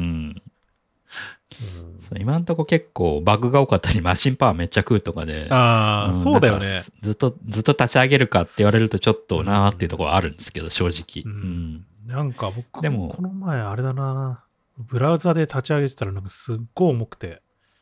[1.61, 2.01] うん。
[2.01, 6.83] そう今んとこ結構バグが多かったりマシンパワーめっちゃ食うとかでああ、んそうだよね。
[7.01, 11.74] ずっとずっと立ち上げるかって言われるとちょっとなーっていうところはあるんですけど正直、ううん。
[11.74, 14.44] んなんか僕でももこの前あれだな、
[14.79, 17.38] ブラウザで立ち上げてたらなんかすっごい重くて、うん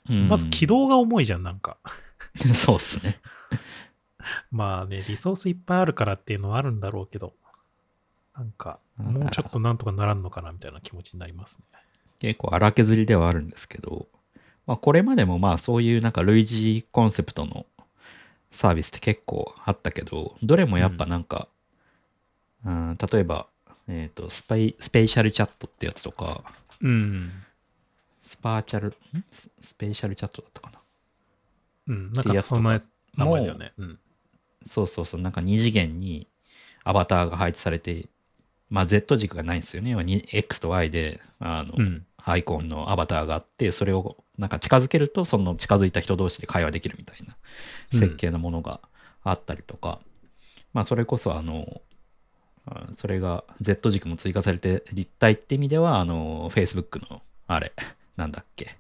[0.09, 1.79] まず起動が重いじゃん、なんか。
[2.55, 3.21] そうっすね
[4.51, 7.35] まあね、リソースいっぱいあるからっていうのはあるんだろうけど、
[8.37, 11.65] なんか、もうちょっとなんとかならんのかなみたいな気持ちになりますね。
[12.19, 14.09] 結構荒削りではあるんですけど、
[14.67, 17.67] まあ、これまでもまあそういうなんか類似コンセプトの
[18.51, 21.49] サービスって結構あったけどどれもやっぱなんか、
[22.65, 23.47] うん例えば、
[23.87, 26.43] えー、とスパイスペーシャルチャットってやつとか
[26.81, 27.31] うん。
[28.27, 28.93] スパーチャルん？
[29.31, 30.81] ススペーシャルチャットだったかな？
[31.89, 32.13] うん。
[32.13, 32.81] なんかそん名
[33.25, 33.73] 前だよね。
[33.79, 33.99] うん。
[34.67, 36.27] そうそうそう、なんか2次元に
[36.85, 38.07] アバターが配置されて、
[38.69, 39.95] まあ Z 軸がないんですよね。
[40.33, 42.07] X と Y で、あの、うん。
[42.29, 47.37] アイコンのアバターがあって、それをなんか近づけると、その近づいた人同士で会話できるみたいな
[47.93, 48.81] 設計のものが
[49.23, 50.01] あったりとか、
[50.75, 51.81] まあそれこそあの、
[52.67, 57.73] あそれが Z 軸も追加されて立体って意味では、あの、Facebook のあれ、
[58.17, 58.77] なんだっけ、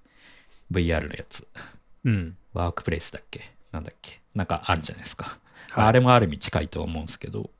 [0.70, 1.46] VR のやつ、
[2.04, 2.36] うん。
[2.52, 5.38] ワークプレイスだっけ、なんだっけ、なんかあるじゃないですか。
[5.70, 5.86] はい。
[5.86, 7.50] あれもある意味近いとは思うんですけど、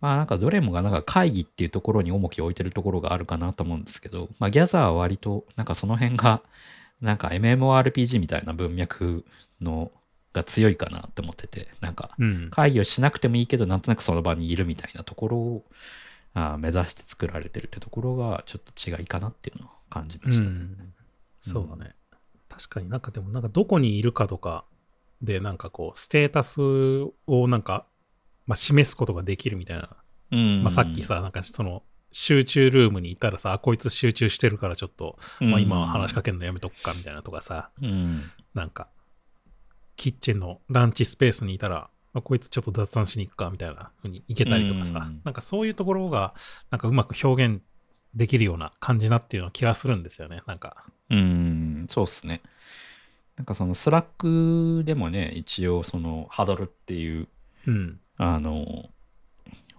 [0.00, 6.42] まあなんかどれもがなんか会議っていうところに重きを置いてるところがあるかなと思うんですけど、まあギャザーは割となんかその辺が
[7.00, 9.24] なんか MMORPG みたいな文脈
[9.60, 9.90] の
[10.32, 12.48] が強いかなって思ってて、なんかうん。
[12.50, 15.64] 会議をしなくてもいいけどなんとなくその場にいるみたいなところを
[16.34, 20.48] あー目指して作られてるってところがちょっと違いかなっていうのを感じましたね。
[20.48, 20.94] うん。
[21.40, 21.94] そうだね。
[22.48, 24.64] 確かになんかでもなんかどこにいるかとか
[25.22, 26.60] でなんかこうステータス
[27.26, 27.86] をなんか、
[28.46, 29.88] まあ、示すことができるみたいな、
[30.32, 30.62] うん。
[30.62, 38.30] まあ、さっきさなんかその集中ルームにいたらさあこいつ集中してるからちょっと、まあ、今は話しかけるのやめとくかみたいなとかさうん。
[38.54, 38.88] なんか
[39.96, 45.20] キッチンのランチスペースにいたらあこいつちょっと雑談しに行くかみたいな風に行けたりとかさ、うん。
[45.24, 46.34] なんかそういうところが
[46.70, 47.62] なんかうまく表現
[48.14, 50.42] できるような感じなっていうような気がするんですよね。
[50.46, 50.84] なんか。
[51.10, 52.42] うん、そうっすね。
[53.36, 57.28] なんかそのスラックでもね、一応そのハドルっていう、
[57.66, 58.00] うん。
[58.16, 58.90] あの、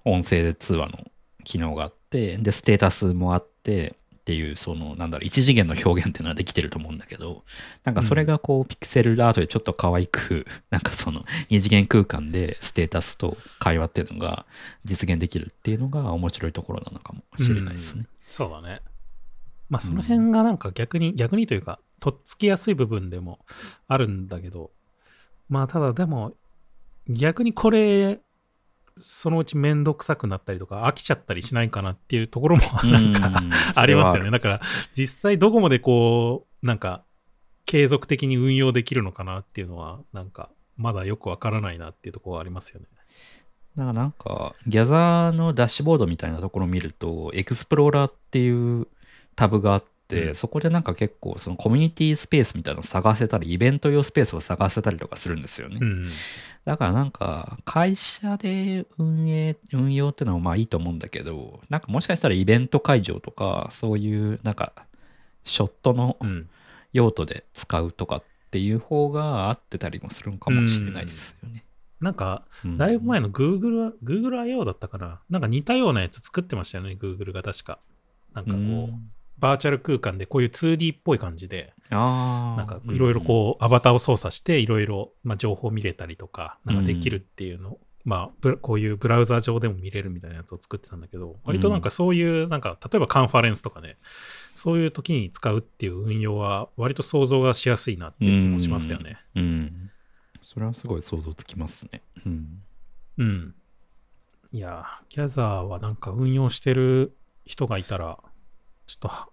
[0.03, 0.99] 音声通話の
[1.43, 7.43] 機能があって、で、ステータスもあってっていう、その、なんだろう、一次元の表現っていうのはできてると思うんだけど、
[7.83, 14.45] なんかそれがこう、ピクセルアートでちょっと可愛く、 なんかその、二次元空間でステータスと会話っていうのが
[14.85, 18.05] 実現できるっていうのが面白いところなのかもしれないですね。
[18.27, 18.81] そうだね。
[19.69, 23.39] まあその辺がなんか逆に、逆にというか、とっつきやすい部分でも
[23.87, 24.71] あるんだけど、
[25.49, 26.35] まあただでも、
[27.09, 28.19] 逆にこれ、
[28.97, 34.31] そのうちめんどくさくなったりとか、飽きちゃったりしないかなっていうところもなんかうんありますよね。
[34.31, 34.61] だから
[34.93, 37.03] 実際どこまでこう、なんか
[37.65, 42.87] 継続的に運用できるのかなっていうのは、なんかまだよくわからないなっていうところはありますよね。
[43.77, 48.87] だからなんか、ギャザーのダッシュボードみたいなところを見ると、エクスプローラーっていう
[49.35, 55.77] タブがあって、うんそこでなんか結構そのコミュニティスペースみたいなのを探せたり、イベント用スペースを探せたりとかするんですよね。
[55.81, 56.09] うん。
[56.65, 64.73] だからなんか、会社で運営、運用ってのはまあいいと思うんだけど、なんかもしかしたらイベント会場とか、そういうなんか、
[65.43, 66.49] ショットのうん。
[66.93, 71.63] 用途で使うとかっていう方が合ってたりもするのかもしれないですよね。
[71.99, 75.21] なんか、うんだいぶ前の Google は、Google IO だったかな。
[75.29, 77.79] なんか似たようなやつ作ってましたよね、Google が確か。
[78.33, 79.11] なんかこう、うん
[79.41, 82.57] バーチャル空間でこういう 2D っぽい感じで、ああ。
[82.57, 93.97] なんかいろいろこう、アバターを操作して、いろいろ、まあ、情報見れたりとか、なんかできるっていうの、まあブラ、こういうブラウザ上でも見れるみたいなやつを作ってたんだけど、割となんかそういう、なんか、例えばカンファレンスとかね、
[94.55, 99.17] そういう時に使うっていう運用は、割と想像がしやすいなっていう気もしますよね。
[99.35, 99.43] うん。
[99.43, 99.91] うん。
[100.43, 102.01] それはすごい想像つきますね。
[102.25, 102.61] うん。
[103.17, 103.55] うん。
[104.51, 108.19] いやー、ギャザーはなんか運用してる人がいたら、
[108.85, 109.29] ちょっとは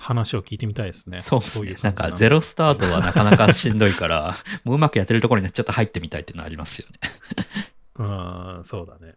[0.00, 1.22] 話を聞いてみたいですね。
[1.22, 6.98] そうっすどい感じねなんかのゼロスタートはなかなかしんどいから、 もううまくやってるところにちょっと入ってみたいっていうのはありますよね。
[7.96, 8.02] う
[8.60, 9.14] ん、そうだね。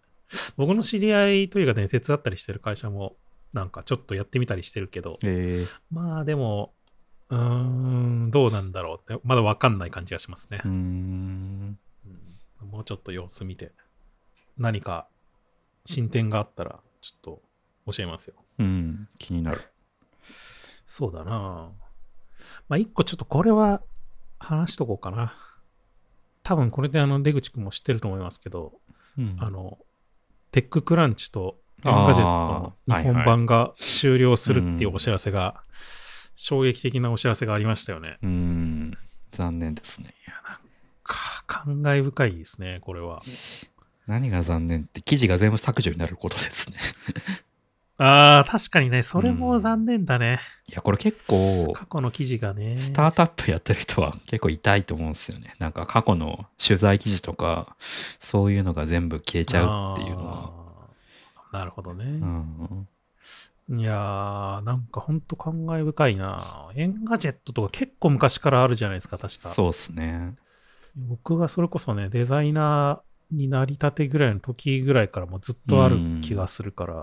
[0.57, 3.15] 僕の知り合いというかね、手伝ったりしてる会社も、
[3.53, 6.73] なんかちょっとやってみたりしてるけど、えまあでも、
[7.29, 7.39] うー
[8.27, 10.61] ん、どうなんだろうって、まだわかんない感じがしますね。
[10.65, 11.79] うん
[12.59, 13.71] もうちょっと様子見て、
[14.57, 15.07] 何か
[15.85, 17.41] 進展があったら、ちょっと
[17.91, 18.35] 教えますよ。
[18.59, 19.07] うん。
[19.17, 19.61] 気になる。
[20.85, 21.71] そうだな
[22.67, 23.81] まあ一個ちょっとこれは
[24.37, 25.35] 話しとこうかな。
[26.43, 28.73] 多分これであの出口くんも知ってると思いますけど、
[29.17, 29.77] うんあの、
[30.51, 35.63] TechCrunch と Engadget の日本版が終了するっていうお知らせが、
[36.35, 38.17] 衝撃的なお知らせがありましたよね。
[38.21, 38.97] うん。
[39.31, 40.13] 残念ですね。
[41.03, 43.21] か感慨深いですね、これは。
[44.07, 46.77] 何が残念って記事が全部削除になることですね。
[47.97, 50.39] ああ、確かにね、それも残念だね。
[50.67, 52.77] いや、これ結構、過去の記事がね。
[52.77, 55.55] スタートアップやってる人は結構痛いと思うんですよね。
[55.59, 57.75] なんか過去の取材記事とか、
[58.19, 60.51] そういうのが全部消えちゃうっていうのは。
[61.51, 62.05] なるほどね。
[62.05, 62.87] うん。
[63.69, 66.69] いやー、なんかほんと感慨深いな。
[66.75, 69.49] Engadget とか結構昔からあるじゃないですか、確か。
[69.49, 70.35] そうっすね。
[70.95, 76.95] 僕がそれこそね、デザイナーになりたてぐらいの時ぐらいからもうずっとある気がするから、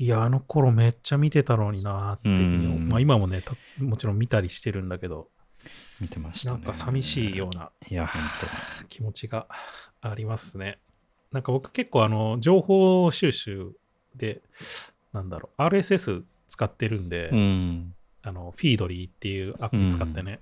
[0.00, 5.28] いや、あの頃めっちゃ見てたのになーっていうふうまあ今もね、たもちろん見たりしてるんだけど、
[6.00, 6.56] 見てましたね。
[6.56, 7.70] なんか寂しいような。
[7.86, 8.22] いや、本
[8.88, 9.46] 気持ちが
[10.00, 10.78] ありますね。
[11.32, 13.72] なんか僕結構あの、情報収集
[14.16, 14.40] で、
[15.12, 17.36] なんだろう、RSS 使ってるんで、当。
[17.36, 17.94] うん。
[18.22, 20.40] あの、 Feedly っていうアプリ使ってね。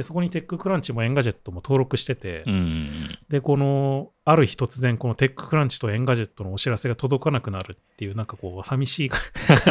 [0.00, 3.18] で、そこに TechCrunch も Engadget も登録してて、うん。
[3.28, 9.20] で、この、ある日突然、この TechCrunch と Engadget のお知らせが届かなくなるっていう、なんかこう、寂しい感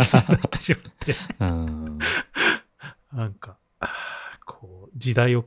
[0.04, 2.00] じになってしまって、うん。
[3.12, 3.58] なんか、
[4.46, 5.44] こう、時代を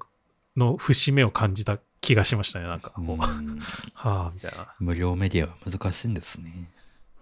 [0.56, 2.90] の節目を感じた気がしましたね、なんか。
[2.90, 3.60] こうはうん
[3.94, 4.74] あ、みたいな。
[4.80, 6.68] 無料メディアは難しいんですね。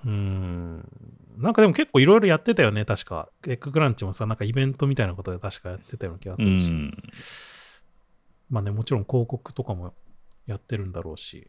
[0.05, 0.89] うーん。
[1.39, 3.29] なんかでも結構いろいろやってたよね、確か。
[3.43, 6.71] テッククランチもさ、なんかイベントみたいなことで確かやってたような気がすうるし。
[6.71, 6.97] ん。
[8.51, 9.95] まあね、もちろん広告とかも
[10.47, 11.35] やってるんだろうし。
[11.35, 11.47] い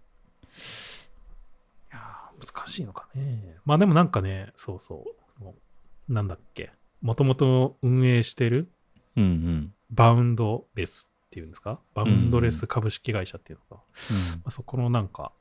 [1.91, 3.57] やー難しいのかね。
[3.65, 5.05] まあでもなんかね、そうそ
[5.39, 6.13] う。
[6.13, 6.71] なんだっけ。
[7.01, 8.71] もともと運営してる
[9.15, 9.73] うんうん。
[9.89, 11.79] バウンドレスっていうんですか？
[11.93, 13.83] バウンドレス株式会社っていうのか。
[14.35, 15.31] まあ、そこのなんか、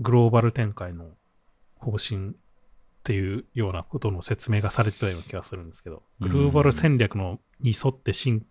[0.00, 1.10] グローバル展開の
[1.80, 2.32] 方針っ
[3.02, 8.44] ていうようなことの説明がされてたような気がするんですけど、グローバル戦略のに沿ってしん、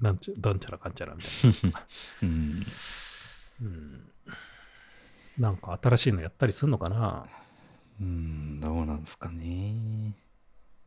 [0.00, 1.86] なんちゃ、なんちゃらかんちゃらみたいな。
[2.22, 2.66] うん。
[3.62, 4.10] うん
[5.36, 7.26] なんか新しいのやったりするのかな？
[8.00, 10.14] うん、どうなんですかね。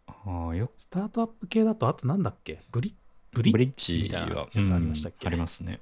[0.07, 2.61] ああ、よスタートアップ系だと、あとなんだっけ？
[2.71, 2.95] ブリ
[3.33, 5.81] ブリッッジみたいなやつありましたっけ、うんありますね。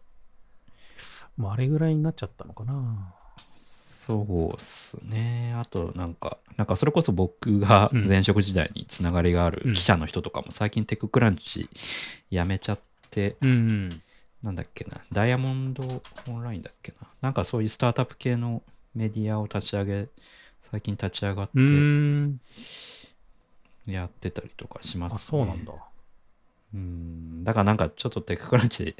[1.37, 3.13] もうあれぐらいになっちゃったのかな
[4.05, 5.55] そうっすね。
[5.57, 11.69] あと、なんか、なんかそれこそ僕がうん前職時代につながりがあうんる記者の人とかも最近テッククランチ
[12.29, 14.01] 辞めちゃって、うん、うん。
[14.43, 17.07] なんだっけな、ダイヤモンドオンラインだっけな。
[17.21, 18.61] なんかそういうスタートアップ系の
[18.93, 20.07] メディアを立ち上げ、
[20.69, 21.55] 最近立ち上がって。
[23.91, 25.15] やってたりとかしますね。
[25.15, 25.73] あ、そうなんだ。
[26.73, 27.43] うん。
[27.43, 28.95] だからなんかちょっとテッククランチ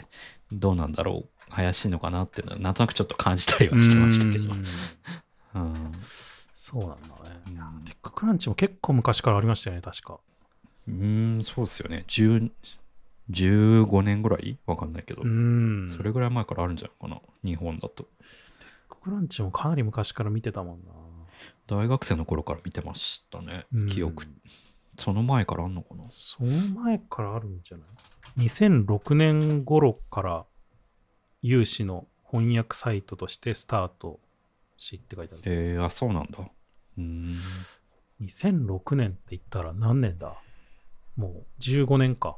[0.51, 4.53] どうなんだろう、怪しいのかなっていうのはなんとなくちょっと感じたりはしてましたけど。
[6.53, 7.41] そうなんだね。
[7.85, 10.19] テッククランチも結構昔からありましたよね、確か。
[10.87, 12.05] うーん、そうっすよね。
[12.07, 12.51] 10
[13.31, 14.57] 15年ぐらい？
[14.65, 15.21] わかんないけど。
[15.95, 17.21] それぐらい前からあるんじゃないかな。
[17.43, 18.03] 日本だと。
[18.03, 18.09] テ
[18.89, 20.91] ッククランチもかなり昔から見てたもんな。
[21.67, 23.87] 大学生の頃から見てましたねうん。
[23.87, 24.27] 記憶。
[24.97, 26.03] その前からあんのかな？
[26.09, 26.51] その
[26.81, 30.45] 前からあるんじゃない ?2006 年頃から
[31.47, 34.19] 有志の翻訳サイトとしてスタート
[34.77, 35.43] しって書いてある。
[35.45, 36.39] えー、あ、そうなんだ。
[36.39, 37.37] うーん。
[38.21, 40.35] 2006年って言ったら何年だ？
[41.15, 42.37] もう15年か。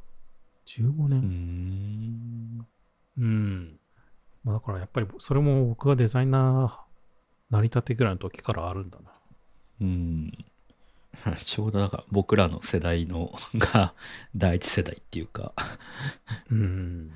[0.65, 2.67] 15うー年ん。
[3.17, 3.79] うん。
[4.43, 9.11] まあ、だからやっぱりそれも僕がデザイナーなりたてぐらいの時からあるんだな。
[9.81, 10.45] うん。
[11.45, 13.93] ちょうどだから僕らの世代のが
[14.35, 15.53] 第一世代っていうか、
[16.51, 17.11] うん。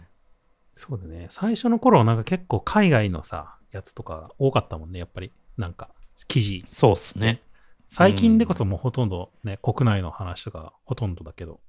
[0.76, 1.28] そうだね。
[1.30, 5.32] 最初の頃はなんか結構海外のさ、やつとか多かったもんね、やっぱり。
[5.58, 5.90] なんか、
[6.28, 6.66] 記事。
[6.72, 7.42] そうっすね。
[7.88, 11.60] 最近でこそもうほとんどね、国内の話とかほとんどだけど。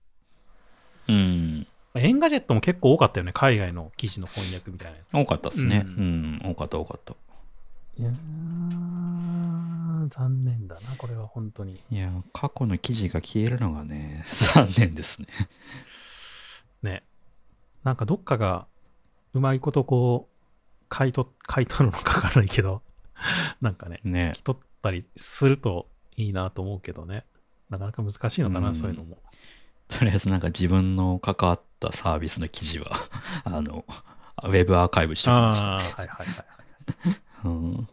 [1.09, 1.66] うん。
[1.95, 5.18] Engadget も結構多かったよね、海外の記事の翻訳みたいなやつ。
[5.18, 5.84] 多かったっすね。
[5.84, 7.14] ううんん、多かった多かった。
[7.98, 8.12] いやー
[10.09, 11.82] 残念だな、これは本当に。
[11.90, 14.24] いや、過去の記事が消えるのがね、
[14.55, 15.28] 残念ですね。
[16.82, 17.03] ね。
[17.84, 18.66] なんかどっかが
[19.35, 22.83] うまいことこう、買い取買い取るのかわからないけど、
[23.61, 27.24] なんかね、ね引き取ったりするといいなと思うけどね。
[27.70, 29.18] なかなか難しいのかな、うんそういうのも。
[29.89, 32.93] とりあえずなんか自分の関わったサービスの記事は、
[33.45, 33.85] あの、
[34.45, 35.66] ウェブアーカイブしておきました。
[35.68, 36.26] はいはいはい。
[37.45, 37.89] うん。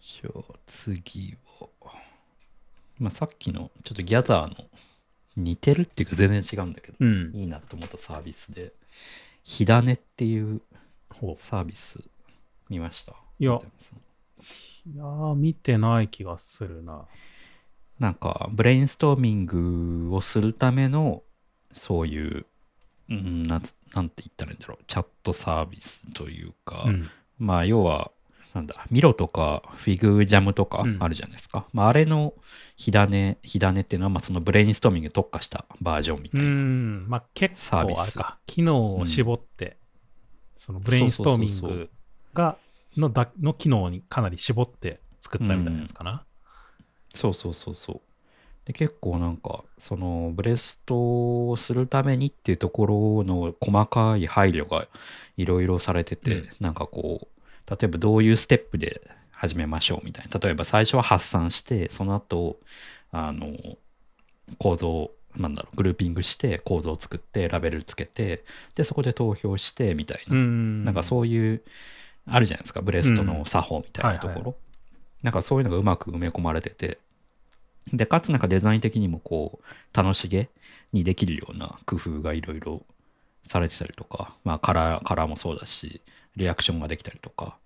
[0.00, 1.68] じゃあ次は、
[2.98, 4.70] まあ、さっきのちょっとギャザーの
[5.36, 7.32] 似てるっていうか全然違うんだけど、うん。
[7.34, 8.72] いいなと思ったサービスで、
[9.46, 10.60] 火種っていう
[11.08, 12.00] ほサービス
[12.68, 13.14] 見ました。
[13.38, 13.52] いや。
[13.52, 17.06] いやー、見てない気がするな。
[18.00, 21.22] なんか、ブレインストーミングをするための、
[21.72, 22.46] そういう、
[23.08, 27.08] うん、なんつなんて言ったらいいんだろう、チャットサービスというか、うん。
[27.38, 28.10] まあ、要は、
[28.56, 31.66] なんだ、 Miro とか FigJam とかうんあるじゃないですか。
[31.74, 32.32] まあ、あれの
[32.76, 36.48] 亜種、亜種っていうのは、まあ、そのブレインストーミングに特化したバージョンみうたいな。
[36.48, 37.06] ん。
[37.06, 38.38] まあ結サービス構あれか。
[38.46, 39.76] 機能を絞って、
[40.56, 41.90] そのブレインストーミング
[42.32, 42.56] が、
[42.96, 46.24] のだの機能にかなり絞って作ったみたいなやつかな。
[47.14, 48.00] そうそうそうそう。
[48.64, 54.88] で結構なんかそのブレストをするためにっていうところの細かい配慮が
[55.36, 57.35] いろいろされてて、うんなんかこう
[57.68, 60.40] 例えばどういうステップで始めましょうみたいな。
[60.40, 62.58] 例えば最初は発散してその後
[63.12, 63.54] あの
[64.58, 68.44] 構造なんだろうグルーピングして構造を作ってラベルつけて
[68.74, 71.62] でそこで投票してみたいな、んなんかそういう
[72.26, 72.80] あるじゃないですか。
[72.80, 74.54] ブレストの作法みたいなところ、はいは
[75.22, 76.98] なんかそういうのがうまく埋め込まれてて。
[77.92, 80.48] でかつなんかデザイン的にもこう楽しげ
[80.92, 82.82] にできるような工夫がいろいろ
[83.46, 84.34] されてたりとか。
[84.42, 86.02] まあカラーカラーもそうだし
[86.36, 87.56] リアクションができたりとか。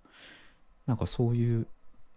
[0.87, 1.67] なんかそういう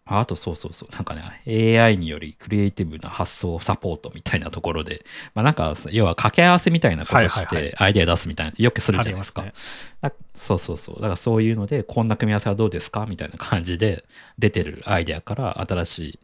[0.06, 0.88] ああとそうそうそう。
[0.92, 5.04] なんかね AI によりクリエイティブな発想サポートみたいなところで。
[5.34, 9.42] まあなんか要は掛け合わせみたいなことしてアイデア出すみたいなよくするじゃないですか。
[9.42, 9.90] ありますね。
[10.02, 10.96] あそうそうそう。
[10.96, 14.04] だからそういうので、こんな組み合わせはどうですかみたいな感じで
[14.38, 16.18] 出てるアイデアから新しい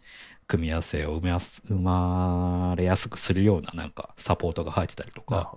[0.46, 5.54] 組み合わせを生みやす生まれやすくするようななんかサポートが入ってたりとか、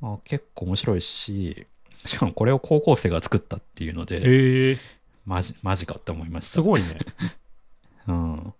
[0.00, 1.66] まあ、結構面白いし、
[2.04, 4.78] しかもこれを高校生が作ったっていうので、ええ
[5.24, 6.50] マジマジかって思いました。
[6.50, 6.98] すごいね。
[8.06, 8.54] うん。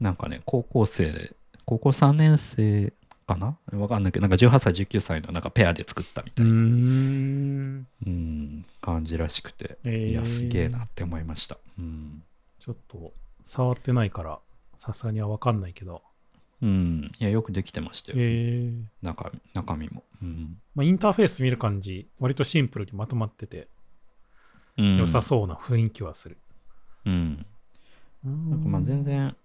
[0.00, 1.34] なんかね、高校生、
[1.66, 2.92] 高校3年生
[3.26, 3.58] かな？
[3.72, 7.86] わかんないけど、なんか18歳、19歳のなんかペアで作ったみたいな、ん。
[8.06, 11.58] うん、感じらしくて、えーいや、すげえなって思いました。
[11.78, 12.22] うん。
[12.58, 13.12] ちょっと
[13.44, 14.38] 触ってないから、
[14.78, 16.02] さすがにはわかんないけど。
[16.62, 17.12] うん。
[17.18, 18.18] いや、よくできてましたよ。
[18.18, 20.04] ええ中身中身も。
[20.22, 20.58] うん。
[20.74, 23.68] まあ、インターフェース見る感じ、割とシンプルにまとまってて、
[24.78, 26.36] うん、良さそうな雰囲気はする。
[27.04, 27.46] うん。
[28.24, 29.36] うんなんかまあ全然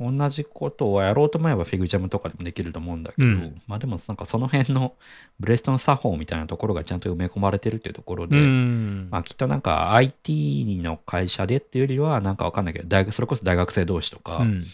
[0.00, 4.94] 同じことをやろうと思えばフィグジャムとかでもできると思うんだけど、うんまあでもなんかその辺の
[5.40, 9.10] ブレストの作法みたいなところがちゃんと埋め込まれてるっていうところうで、ん。
[9.10, 14.64] まあきっとなんか IT の会社でっていうよりはなんかわかんないけど大学それこそ大学生同士とか、うん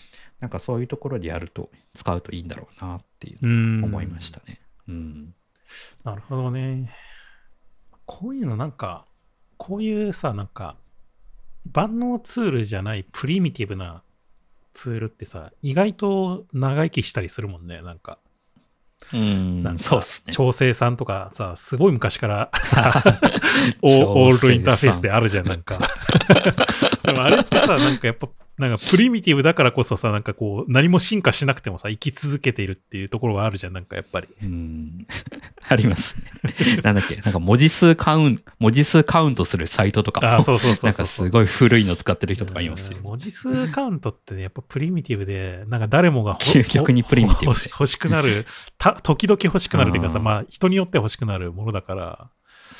[0.40, 4.60] なんかそういうところでやると使うといいんだろうなっていううん思いましたね。
[4.88, 5.34] うん。
[6.04, 6.94] なるほどね。
[8.06, 9.06] こういうのなんか、
[9.56, 10.76] こういうさ、なんか、
[11.72, 14.02] 万能ツールじゃないプリミティブな
[14.74, 18.18] ツールってさ、意外と長生きしたりするもんね、なんか。
[19.12, 20.32] うんなんかそうっすね。
[20.32, 23.02] 調整さんとかさ、すごい昔からさ、
[23.82, 25.78] オールドインターフェースであるじゃん、なんか。
[27.04, 34.28] でもあれってさ、なんかやっぱ、なんかプリミティブだからこそさ、なんかこう、何も進化しなくてもさ、生き続けているっていうところがあるじゃん、なんかやっぱり。
[34.42, 35.06] うん。
[35.68, 36.78] ありますね。
[36.84, 43.02] なんだっけ、なんか文字数カウント、文字数カウントするサイトとかも、あ、そうそうそうなんかすごい古いの使ってる人とかいますようん。
[43.02, 48.46] 文字数カウントってね、やっぱプリミティブで、なんか誰もがほ 究極にプリミティブ欲し欲しくなる、
[48.78, 52.30] た時々欲しくなるっていうかさ、うんまあ人によって欲しくなるものだから、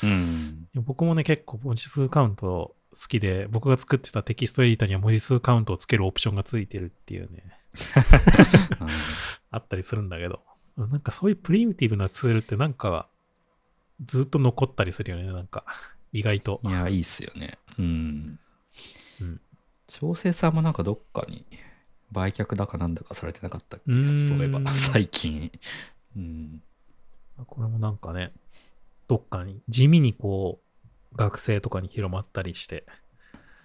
[0.03, 0.67] うん。
[0.83, 7.43] 僕もね、結構文字数カウント好きで、僕が作ってたテキストエディターには文字数カウントをつけるオプションがついてるっていうね、
[9.51, 10.41] あったりするんだけど、
[10.77, 13.09] なんかそういうプリミティブなツールってなんか
[14.05, 15.65] ずっと残ったりするよね、なんか
[16.13, 16.61] 意外と。
[16.63, 17.57] いや、いいっすよね。
[17.77, 18.39] うん。
[19.21, 19.41] うん
[19.87, 21.45] 調整さんもなんかどっかに
[22.11, 23.91] 売却だかなんだかされてなかったっけ？
[23.91, 25.51] そういえば、 最近。
[26.15, 26.63] うん。
[27.45, 28.31] これもなんかね、
[29.07, 30.64] どっかに、地味にこう、
[31.15, 32.85] 学生とかに広まったりして、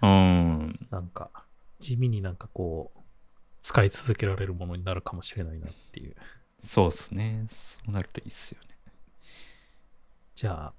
[0.03, 0.89] うん。
[0.91, 1.31] なんか、
[1.79, 3.01] 地味になんかこう、
[3.61, 6.17] 使い続けられるものになるかもしれないなっていう。
[6.61, 7.47] そうっすね。
[7.49, 8.69] そうなるといいっすよね。
[10.35, 10.73] じゃあ、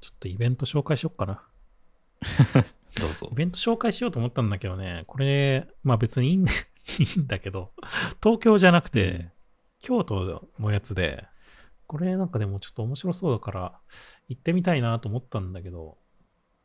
[0.00, 1.42] ちょっとイベント紹介しよっかな。
[2.98, 3.34] どうぞイ。
[3.34, 6.56] ベント紹介しようと思ったんだけどね、これ、まあ別にいいんだい
[7.16, 7.72] いんだけど、
[8.22, 9.32] 東京じゃなくて、うん
[9.80, 11.24] 京都のやつで、
[11.88, 13.72] これなんかでもちょっと面白そうだから、
[14.28, 15.96] 行ってみたいなと思ったんだけど、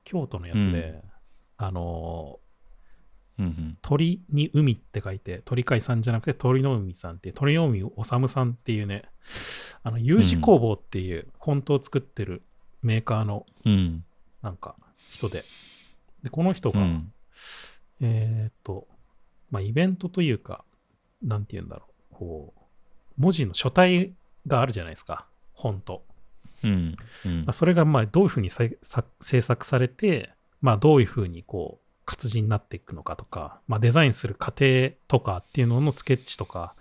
[0.04, 1.02] 京都のやつで、
[1.58, 2.40] あの
[3.40, 3.78] うんうん。
[3.82, 9.04] 鳥に海って書いて、鳥海さんじゃなくて鳥の海さんっていう、鳥の海治さんっていうね、
[9.82, 12.44] あの、有志工房っていうフォントを作ってる
[12.82, 14.04] メーカーのうん。
[14.42, 14.76] なんか
[15.12, 15.46] 人で、
[16.22, 17.14] で、この人が、うん。
[18.02, 18.88] えーっと、
[19.50, 20.66] まあ、イベントというか、
[21.22, 22.62] なんて言うんだろう、こう、
[23.18, 24.14] 文字の書体
[24.48, 26.04] があるじゃないですか、本と。
[26.64, 26.96] うん。
[27.26, 30.32] うんまあ、それがまあどういうふうに制作されて、
[30.62, 36.76] まあ、どういうふうにこう活字になっていくのかとか、まあ、デザインする過程とかっていうののスケッチとか、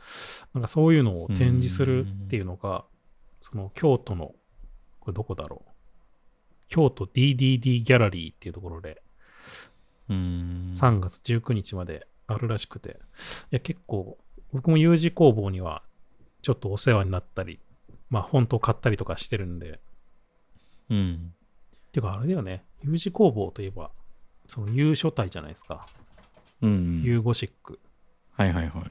[0.55, 2.85] なんかそういうのを展示するっていうのが、
[3.41, 4.35] その京都の、
[5.01, 5.71] これどこだろう。
[6.69, 9.03] 京都 DDD ギャラリーっていうところで、
[10.09, 10.73] うん。
[10.75, 12.95] 3月19日まであるらしくて、い
[13.53, 14.19] や結構、
[14.53, 15.83] 僕も U 字工房には
[16.43, 17.61] ちょっとお世話になったり、
[18.11, 19.81] まあ本当買ったりとかしてるんで、
[20.91, 21.35] うん。
[21.93, 23.91] てかあれだよね、U 字工房といえば、
[24.47, 25.87] その U 書体じゃないですか。
[26.61, 27.03] うん。
[27.03, 27.81] U ゴシック。
[28.33, 28.85] はいはいはい。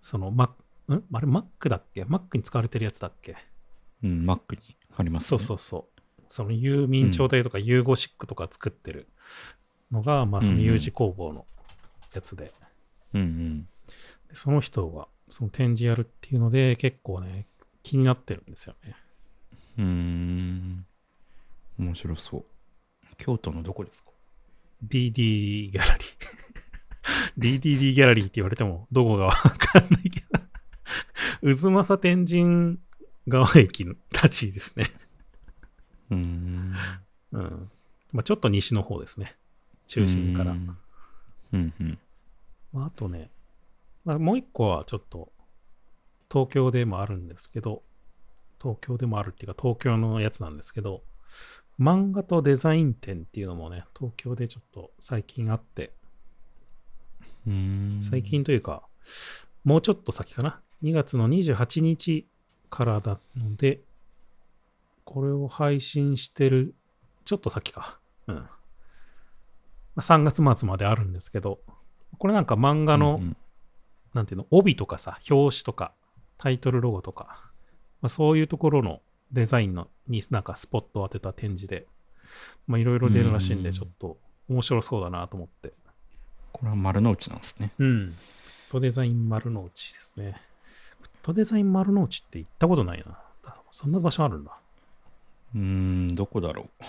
[0.00, 1.04] その、ま、ん？
[1.12, 3.36] あれ Mac だっけ ?Mac に使われてるやつだっけ？
[4.02, 4.30] うん。
[4.30, 5.28] Mac にありますね。
[5.28, 6.02] そうそうそう。
[6.28, 9.08] その U 明朝体とか U ゴシックとか作ってる
[9.90, 11.46] のが、まあそのうんうん U 字工房の
[12.14, 12.52] やつで、
[13.14, 13.68] うんうん。
[14.28, 17.46] でその人がその展示やるっていうので結構ね
[17.82, 18.94] 気になってるんですよね。
[19.78, 20.86] うーん。
[21.78, 22.44] 面白そう。
[23.16, 24.10] 京都のどこですか
[24.86, 27.60] ？DD ギャラリー。
[27.60, 30.38] DDD ギャラリーって言われてもどこがわかんないけど。
[31.40, 32.78] 渦政天神
[33.26, 34.90] 川駅らしいですね。
[36.10, 36.76] うーん。
[37.32, 37.70] うん。
[38.12, 39.34] まあちょっと西の方ですね。
[39.86, 40.54] 中心からう。
[40.56, 40.76] ん
[41.52, 41.98] うんうん。
[42.74, 43.30] まあ、あとね、
[44.04, 45.32] まあ、もう一個はちょっと
[46.30, 47.82] 東京でもあるんですけど、
[48.60, 51.02] 東京でもあるっていうか東京のやつなんですけど、
[51.80, 55.92] 漫画とデザイン展っていうのもね、東京でちょっと最近あって、
[57.46, 58.82] うーん最近というか、
[59.64, 62.26] もうちょっと先かな？2月の28日
[62.70, 63.80] からなので、
[65.04, 66.74] これを配信してる、
[67.24, 67.98] ちょっと先か。
[68.26, 68.34] うん。
[68.36, 68.46] ま
[69.96, 71.60] あ3月末まであるんですけど、
[72.18, 73.20] これなんか漫画の、
[74.14, 75.92] なんていうの、帯とかさ、表紙とか、
[76.38, 77.52] タイトルロゴとか、
[78.00, 79.00] まあ、そういうところの
[79.32, 81.86] デザインのになんかスポットを当てた展示で、
[82.66, 85.72] まあいろいろ出るらしいんで、うんちょっと面白そうだなと思って。
[86.52, 87.72] これは丸の内なんですね。
[87.78, 87.88] うん。
[87.88, 88.14] フ
[88.68, 90.40] ットデザイン丸の内ですね。
[91.00, 93.18] フットデザイン丸の内って行ったことないな。
[93.70, 94.52] そんな場所あるんだ。
[95.54, 96.84] うーん、どこだろう。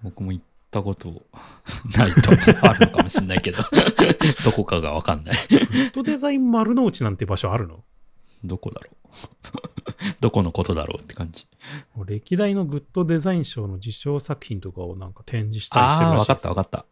[0.04, 0.44] 僕も行っ
[0.74, 1.22] たこと
[1.96, 2.30] ないと
[2.62, 3.58] あるのかもしれないけど、
[4.44, 5.34] どこかがわかんない。
[5.34, 7.84] フットデザイン丸の内なんて場所あるの？
[8.44, 8.94] どこだろう。
[10.20, 11.46] どこのことだろうって感じ。
[12.04, 16.86] 歴代のグッドデザイン賞の受賞作品とかをなんか展示したりしてるらしいですわかったわかっ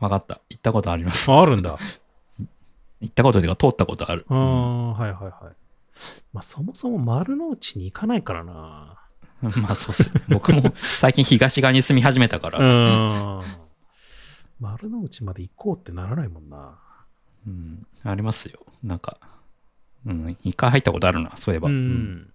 [0.00, 0.04] た。
[0.04, 0.40] わかった。
[0.48, 1.30] 行ったことあります。
[1.30, 1.78] ああるんだ。
[3.00, 4.24] 行ったことというか通ったことある。
[4.28, 5.32] ああ、はいはいはい。
[6.32, 8.98] まあそもそも丸の内に行かないからな。
[9.48, 10.22] う んまあそうっすね。
[10.28, 13.42] 僕も最近東側に住み始めたかうら、ん。
[14.60, 16.78] 丸の内まで行こうってならないもんな。
[17.46, 18.60] うん、ありますよ。
[18.82, 19.18] なんか、
[20.06, 21.68] うん、一回入ったことあるな、そういえば。
[21.68, 21.78] ううん
[22.14, 22.32] ん。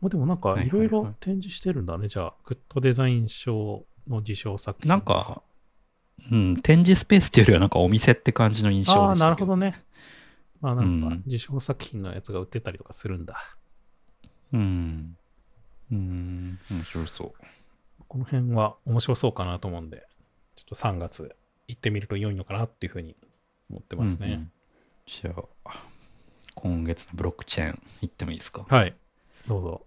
[0.00, 2.08] まあでもなんかはいはいはいいろいろ展示してるんだね。
[2.08, 4.88] じゃあ、グッドデザイン賞の受賞作品。
[4.88, 5.42] なんか、
[6.30, 9.30] うん、展示スペースっていうよりはなんかお店って感じの印象ああ、な。
[9.30, 9.82] るほどね。
[10.60, 13.56] まあなんうんか受賞作品のやつが売ってたりとかするんだ。
[14.52, 15.16] うん。
[15.90, 17.44] うん、面白そう。
[18.08, 20.06] この辺は面白そうかなと思うんで、
[20.56, 21.34] ちょっと3月
[21.68, 23.16] 行ってみると良いのかなっていうふうに
[23.70, 24.26] 思ってますね。
[24.26, 24.50] うんうん
[25.06, 25.34] じゃ
[25.66, 25.82] あ、
[26.54, 28.64] 今月のブロックチェーン行ってもいいですか？
[28.70, 28.94] はい。
[29.46, 29.82] どうぞ。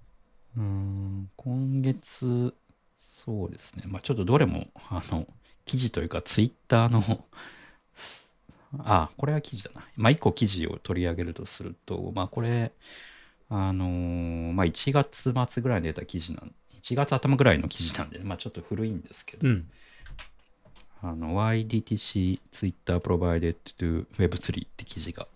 [0.56, 2.54] うーん、今月、
[3.00, 3.84] そうですね。
[3.88, 5.26] まあちょっとどれも、あの、
[5.66, 7.26] 記事というか、ツイッターの、
[8.86, 9.88] あ、これは記事だな。
[9.96, 12.72] まあ一個記事を取り上げるとすると、まあこれ、
[13.50, 19.70] あのーまあ1月末ぐらいに出た記事なん、1月頭ぐらいの記事なんで、まあちょっと古いんですけど、うん。
[21.02, 25.28] あの YDTC Twitter Provided to Web3 って記事が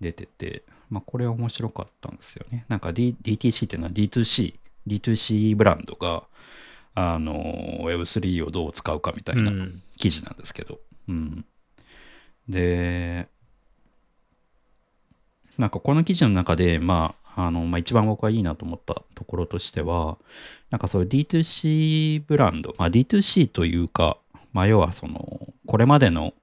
[0.00, 2.64] 出てて、まあ、これは面白かったんですよね。
[2.68, 4.54] なんか、D、DTC っていうのは D2C、
[4.86, 6.24] D2C ブランドが
[6.94, 7.34] あの
[7.82, 11.44] Web3 をどう使うかみたいなうん記事なんですけど、うん。
[12.48, 13.28] で、
[15.58, 20.18] なんかこの記事の中で、まあ、あの、まあ、一番僕がいいなと思ったところとしては、
[20.70, 24.18] なんかそういう D2C ブランド、まあ、D2C というか、
[24.52, 26.34] まあ、要はその、これまでの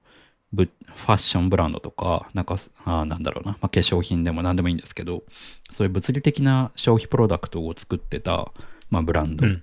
[0.52, 5.22] ブファッションブランドとか、なんか、あなんだろうな、まあ、化粧品でも何でもいいんですけど、
[5.70, 8.52] そういう物理的な消費プロダクトを作ってた、
[8.90, 9.62] まあ、ブランドうん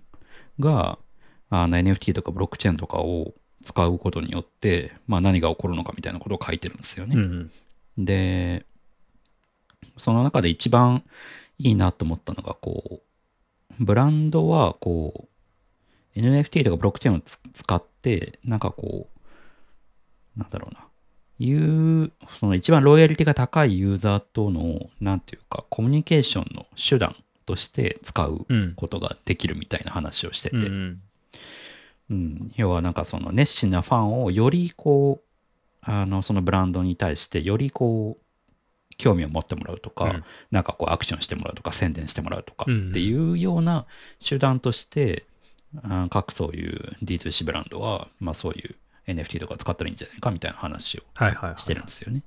[0.60, 0.98] が、
[1.50, 7.16] あの NFT とかブロックチェーンとかを使うことによって、まあ、何が起こるのかみたいなことを書いてるんですよね。
[7.16, 7.52] うん
[7.98, 8.64] で、
[9.98, 11.04] その中で一番
[11.60, 13.02] いいなと思ったのが、こう、
[13.80, 15.28] ブランドは、こ
[16.16, 19.08] う、NFT とかブロックチェーンをつ使って、なんかこ
[20.36, 20.86] う、なんだろうな、
[21.40, 27.16] いう、その一番ロイヤリティが高いユーザーとの、なんていうか、コミュニケーションの手段
[27.48, 31.02] として使ううんことができるみたいな話をしてて、うんうん。
[32.10, 35.28] うん、要はなんかその熱心なファンをよりこう
[35.82, 38.27] あのそのブランドに対してよりこう
[38.98, 40.24] 興味を持ってもらうとか、うん。
[40.52, 42.90] なんかこうアクションしてもらうとか宣伝してもらうとかうんうん。
[42.90, 43.86] っていうような
[44.24, 45.26] 手段として、
[45.84, 48.76] あ各そういう D2C ブランドは、まあ、そういう
[49.08, 51.02] NFT とか使ったらいいんじゃないかみたいな話を
[51.58, 52.24] してるんですよね。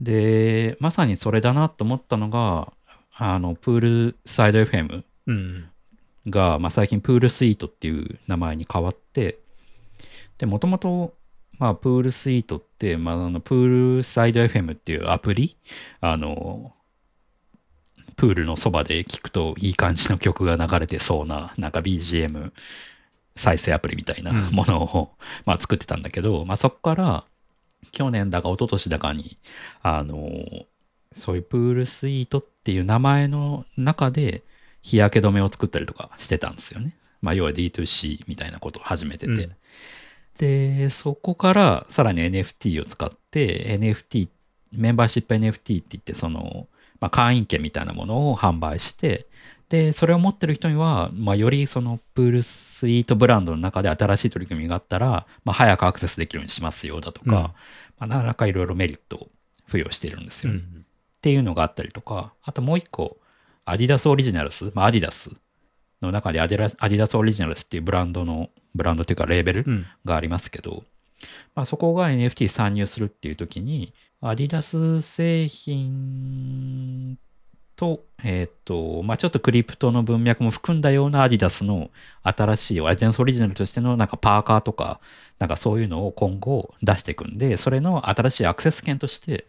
[0.00, 2.72] でまさにそれだなと思ったのが
[3.14, 5.70] あのプールサイド FM うん
[6.28, 9.38] が、まあ、最近プールスイートっていう名前に変わって、
[10.38, 11.14] で、もともと、
[11.60, 15.58] まあ、プールスイートって、まあ、あのプールサイド FM っていうアプリ、
[16.00, 16.72] あの、
[18.16, 22.52] プールのそばで聞くといい感じの曲が流れてそうな、なんか BGM
[23.36, 25.10] 再生アプリみたいなうんものを、
[25.44, 27.24] まあ、作ってたんだけど、まあ、そこから、
[27.92, 29.36] 去年だか一昨年だかに、
[29.82, 30.26] あの、
[31.12, 34.44] そういうプールスイートっていう名前の中で、
[34.80, 36.96] 日焼け止めを作ったりとかしてたんですよね。
[37.20, 39.32] まあ、要は D2C みたいなことを始めてて。
[39.32, 39.56] うん
[40.38, 44.28] で、そこからさらに NFT を使って、NFT、
[44.72, 46.68] メンバーシップ NFT って言って、その、
[47.00, 49.26] まあ、会員権みたいなものを販売して、
[49.68, 57.54] で、それを持ってる人には、まあ、よりそのプールスイートブランドの中で新しい取り組みがあったら、まあ、早くアクセスできるようにしますよだとか、うんま
[58.00, 59.28] あ、なかなかいろいろメリットを
[59.68, 60.58] 付与しているんですよね。
[60.74, 60.84] うん
[61.20, 63.18] っていうのがあったりとか、あともう一個、
[63.66, 65.30] アディダスオリジナルス、まあ、アディダス
[66.00, 70.84] の中でアディラアディダスオリジナルスっていうブランドの、ブランドっていうかレーベルうんがありますけど、
[71.54, 77.18] まあ、そこが NFT 参入するっていう時に、アディダス製品
[77.76, 81.90] と、えっ、と、まあ、ちょっとクリプトの文脈も含んだようなアディダスの
[82.22, 85.00] 新しい、アディダスオリジナルとしてのなんかパーカーとか、
[85.38, 89.46] なんかそういうのを今後出していくんで、それの新しいアクセス権として、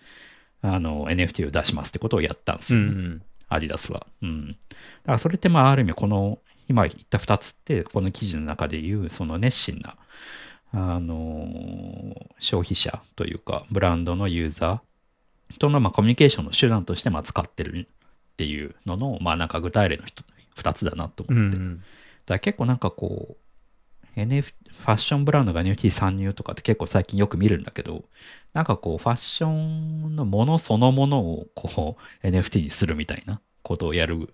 [0.62, 2.92] あの、NFT を出しますってことをやったんですうよね。
[2.92, 3.22] ん
[3.54, 4.08] アディダスは。
[4.22, 4.48] うん。
[4.48, 4.54] だ
[5.06, 9.96] からそれってまあある意味この今言った2つってこの記事の中で言うその熱心な
[10.74, 17.88] あのー消費者というかブランドのユーザーとのまあコミュニケーションの手段としてまあ使ってる
[18.34, 20.04] っていうののまあなんか具体例の
[20.56, 21.58] 2つだなとう思って。
[21.58, 21.84] だかん
[22.28, 23.38] ら結構なんかこう
[24.16, 28.04] NF ファッションブランドが NFT 参入とかって結構最近よく見るんだけど
[28.54, 34.34] なんかこうファッションのものそのものをこう NFT にするみたいなことをやる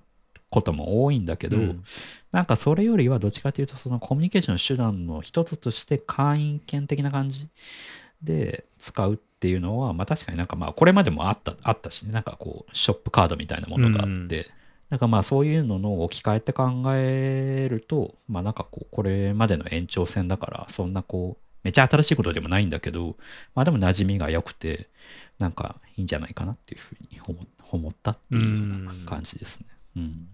[0.49, 1.83] ことも多いんだけど、うん。
[2.31, 7.47] なんかそれよりはどっちかというとそのコミュニケーションの手段の一つとして会員権的な感じ
[8.23, 14.56] で使うっていうのは、まあ確かになんかまあこれまでもあったあったしね、なんかこうショップカードみたいなものがあって、うん
[14.89, 23.17] なんかまあそういうのの置き換えて考えると、まあなんかこうこれまでの延長線だからそんなこうめっちゃ新しいことでもないんだけど、
[23.53, 24.89] まあでも馴染みが良くて、
[25.39, 27.39] なんかいいんじゃないかなっていうふうに思
[27.71, 29.65] 思ったっていうような感じですね。
[29.97, 30.27] うん。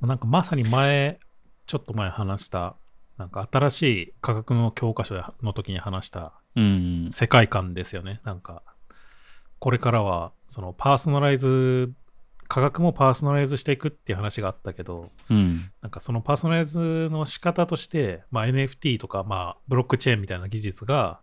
[0.00, 1.18] なんかまさに前、
[1.66, 2.76] ちょっと前話した、
[3.18, 7.08] なんか新しい価格の教科書の時に話したうん。
[7.12, 8.20] 世界観ですよね。
[8.24, 8.62] なんか、
[9.58, 11.92] これからは、そのパーソナライズ、
[12.50, 15.70] 価格もパーソナライズしていくっていう話があったけど、うん。
[15.82, 21.20] なんかそのパーソナライズの仕方として、まあ、NFT とか、まあ、ブロックチェーンみたいな技術が、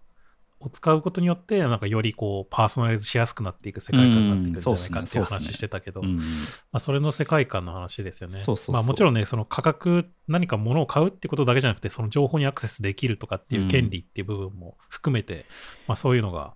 [0.61, 6.15] を使うことによって、なんかよりこう、パーソナライズしやすくなっていく世界観になっていくんじゃないかっていう話してたけど、うん。
[6.15, 6.23] ま
[6.71, 8.39] あ、それの世界観の話ですよね。
[8.39, 15.45] そうそうそうまあ、もちろんね、その価格、何か物を買うってことだけじゃなくて、その情報にアクセスできるとかっていう権利っていう部分も含めて、
[15.89, 16.53] まあ、そういうのが、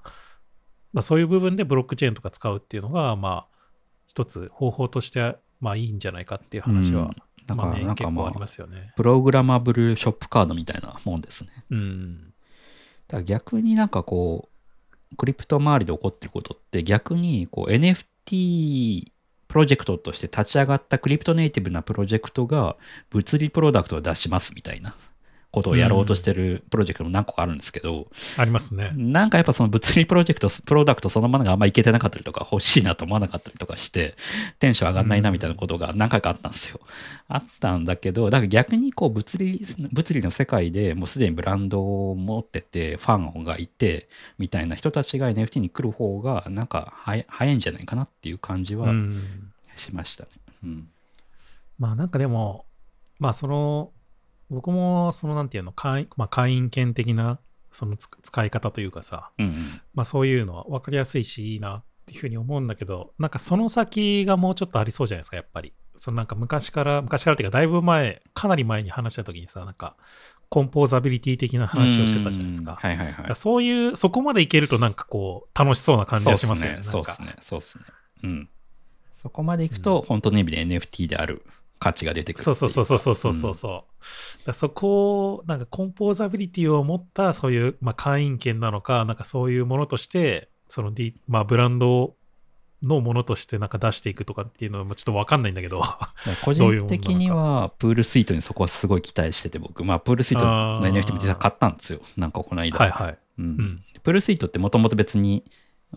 [0.94, 3.51] まあ、そういう部分でブロックチェーンとか使うっていうのが、まあ、
[4.12, 7.16] 一つ方法として、まあいいんじゃないかっていう話は、
[7.48, 8.92] なんか、まあね、なんかまあ結構ありま、すよね。
[8.98, 11.50] プログラマブルショップカードみたいなもんですね。
[11.70, 12.34] うん。
[13.08, 14.50] から逆になんかこ
[15.14, 19.12] う、クリプト周りで起こってることって逆にこう NFT
[19.48, 22.76] プロジェクトとして立ち上がったクリプトネイティブなプロジェクトが
[23.12, 24.94] 物理プロダクトを出しますみたいな
[25.52, 28.92] ことをやろうとしてるプロジェクトも何個かあるんですけど、ありますね。
[28.96, 34.16] なんかやっぱその物理プロジェクト、プロダクトそのものがあんまいけてなかったりとか、欲しいなと思わなかったりとかして、
[34.60, 36.80] テンション上がんないなみたいなことが何回かあったんですよ。
[37.28, 49.52] あったんだけど、だから逆にこう物理、物理の世界でもうすでにブランドを持ってて、ファンがいて、みたいな人たちが NFT に来る方が、なんか早早いんじゃないかなっていう感じうはん。
[49.76, 50.30] しましたね。
[50.64, 50.90] うん。
[51.80, 52.66] まあなんかでも、
[53.20, 53.92] まあその、
[54.52, 57.40] 僕もそのなんていうの、会,、まあ、会員権的な
[57.72, 59.82] そのつ使い方というかさ、うんうん。
[59.94, 65.74] まあそういうのは分かりやすいしいいなっていうふうに思うんだけど、なんかその先がもうちょっとありそうじゃないですか、やっぱり。
[65.96, 69.96] そのなんか昔から、昔からっていうかだいぶ前、かなり前に話した時にさ、なんか
[70.50, 72.76] コンポーザビリティ的な話をしてたじゃないですうんか。
[72.76, 73.36] はいはいはい。
[73.36, 76.80] そういう、そこまでいけるとなんかこう、楽しそうな感じがしますよね。
[76.84, 77.36] そうっすね。
[77.40, 77.86] そうっすね。
[78.24, 78.50] うん。
[79.14, 81.46] そこまでいくと、本当の意味で NFT である
[81.82, 83.74] 価値が出てくるそいううそうそうそうそうそうそう。
[83.74, 83.86] だか
[84.46, 92.16] らそこを、なんかコンポーザビリティを持った、そういう、まあ、会員権なのか、なんかそういうものとして、その、D まあ、ブランド
[92.84, 95.80] のものとしてなんか出していくとかっていうのはちょっとわかんないんだけど。
[95.80, 95.84] うん
[96.46, 102.00] 個人的には、プールスイートにそこはすごい期待してて、僕、まあ、プールスイートのあー NFT も実は買ったんですよ。
[102.16, 102.78] なんかこの間。
[102.78, 103.18] はいはい。
[103.40, 103.84] うんうん。
[104.04, 105.46] プールスイートってもともと別に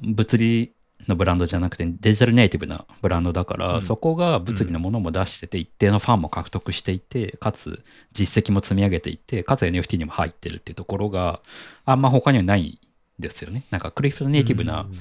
[0.00, 0.72] 物理
[1.08, 3.82] のブランドじゃなくてデジタルネイティブなブランドだから、うん。
[3.82, 11.40] そこが物理のものも出してて一定のファンも獲得していてかつ実績も積み上げていてかつ NFT にも入ってるっていうところが
[11.84, 12.78] あんま他にはないん
[13.18, 13.64] ですよね。
[13.70, 14.98] なんかクリプトネイティブな、うん。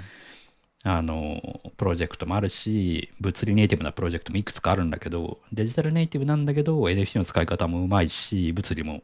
[0.86, 9.02] あのプロジェクトもあるし物理ネイティブなプロジェクトもいくつかあるんだけどデジタルネイティブなんだけど NFT の使い方もうまいし物理も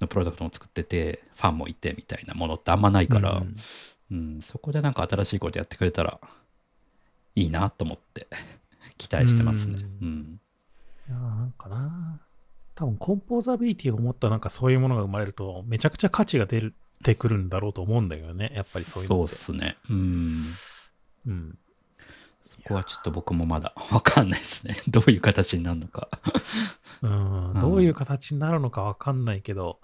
[0.00, 3.56] のプロダクトも作っててファンもいてみたいなものってあんまないから、うん。
[4.10, 6.18] うん、そこでなんか新しいことやってくれたら
[7.34, 8.28] いいなと思って
[8.98, 9.78] 期待してますね。
[9.78, 10.40] ううん。
[11.08, 12.20] いやーなんかな。
[12.74, 16.72] 多分コンポーザビリティを持ったなんかそういうものが生まれると、めちゃくちゃ価値が出
[17.02, 18.52] てくるんだろうと思うんだよね。
[18.54, 19.28] やっぱりそういうそうっ。
[19.28, 19.76] すね。
[19.90, 20.36] うん。
[21.26, 21.58] うん。
[22.48, 24.76] そこはちょっと僕もまだ わかんないですね。
[24.88, 26.08] どういう形になるのか。
[27.02, 29.80] うん、どういう形になるのかわかんないけど、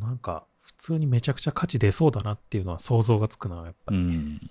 [0.00, 3.98] なんか普通にめちゃくちゃ価値出そうだなっていうのは想像がつくな、やっぱり。
[3.98, 4.50] うん。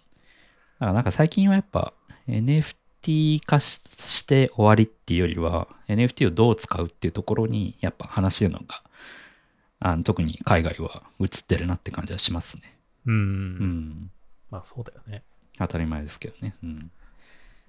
[0.80, 1.94] だからなんか最近はやっぱ
[2.28, 8.84] NFT 化しして終わりっていうよりは NFT をどう使うっていうところにやっぱ話してるのが
[9.80, 12.78] あの特に海外は映ってるなって感じはしますね。
[13.06, 13.14] うん。
[13.14, 14.12] うん。
[14.50, 15.24] まあそうだよね。
[15.58, 16.56] 当たり前ですけどね。
[16.64, 16.92] うん。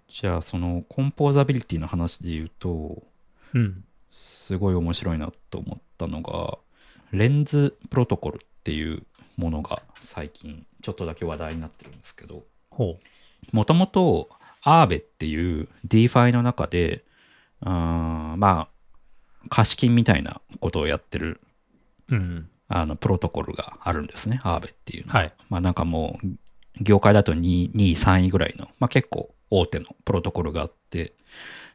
[0.08, 3.02] じゃあ、そのコンポーザビリティの話で言うと、
[3.54, 3.84] うん。
[4.10, 6.58] すごい面白いなと思ったのが、
[7.12, 9.02] レンズプロトコルっていう
[9.36, 14.28] ものが最近ちょっとだけ話題になってるんですけど、ほもともと
[14.62, 17.04] アーベっていう DeFi の中で、
[17.60, 18.68] まあ、
[19.48, 21.40] 貸金みたいなことをやってる
[22.10, 22.14] う。
[22.14, 22.48] うん。
[22.70, 25.32] あのプロトコルがあるんですね、アーベっていうのははい。
[25.48, 26.26] まあなんかもう、
[26.80, 31.14] 業界だと2位、2位、3位ぐらいの、まあ結構大手のプロトコルがあって、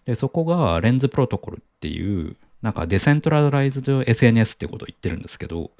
[0.06, 5.72] で、そこがレンズプロトコルっていう、なんかデセントラライズド SNS ってことを言ってるんですけど、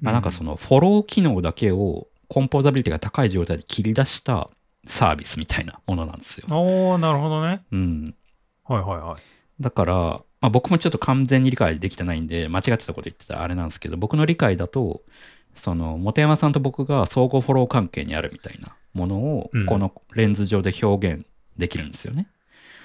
[0.00, 4.50] まあなんかそのフォロー機能だけをコンポーザビリティが高い状態で切り出した
[4.86, 6.46] サービスみたいなものなんですよ。
[6.50, 7.62] おー、なるほどね。
[7.72, 8.14] うん。
[8.64, 9.62] はいはいはい。
[9.62, 15.02] だから、まあ、僕もちょっと完全に理解できてないんで、間違ってたこと言ってたらあれなんですけど、僕の理解だと、
[15.54, 21.26] その、本山さんと僕が相互フォロー関係にあるみたいなものをうん、このレンズ上で表現
[21.56, 22.28] できるんですよね。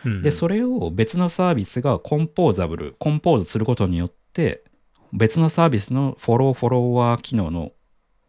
[0.06, 4.64] うんで、それを別のサービスがコンポーザブル、コンポーズすることによって、
[5.14, 7.72] 別のサービスのフォローフォロワー機能の、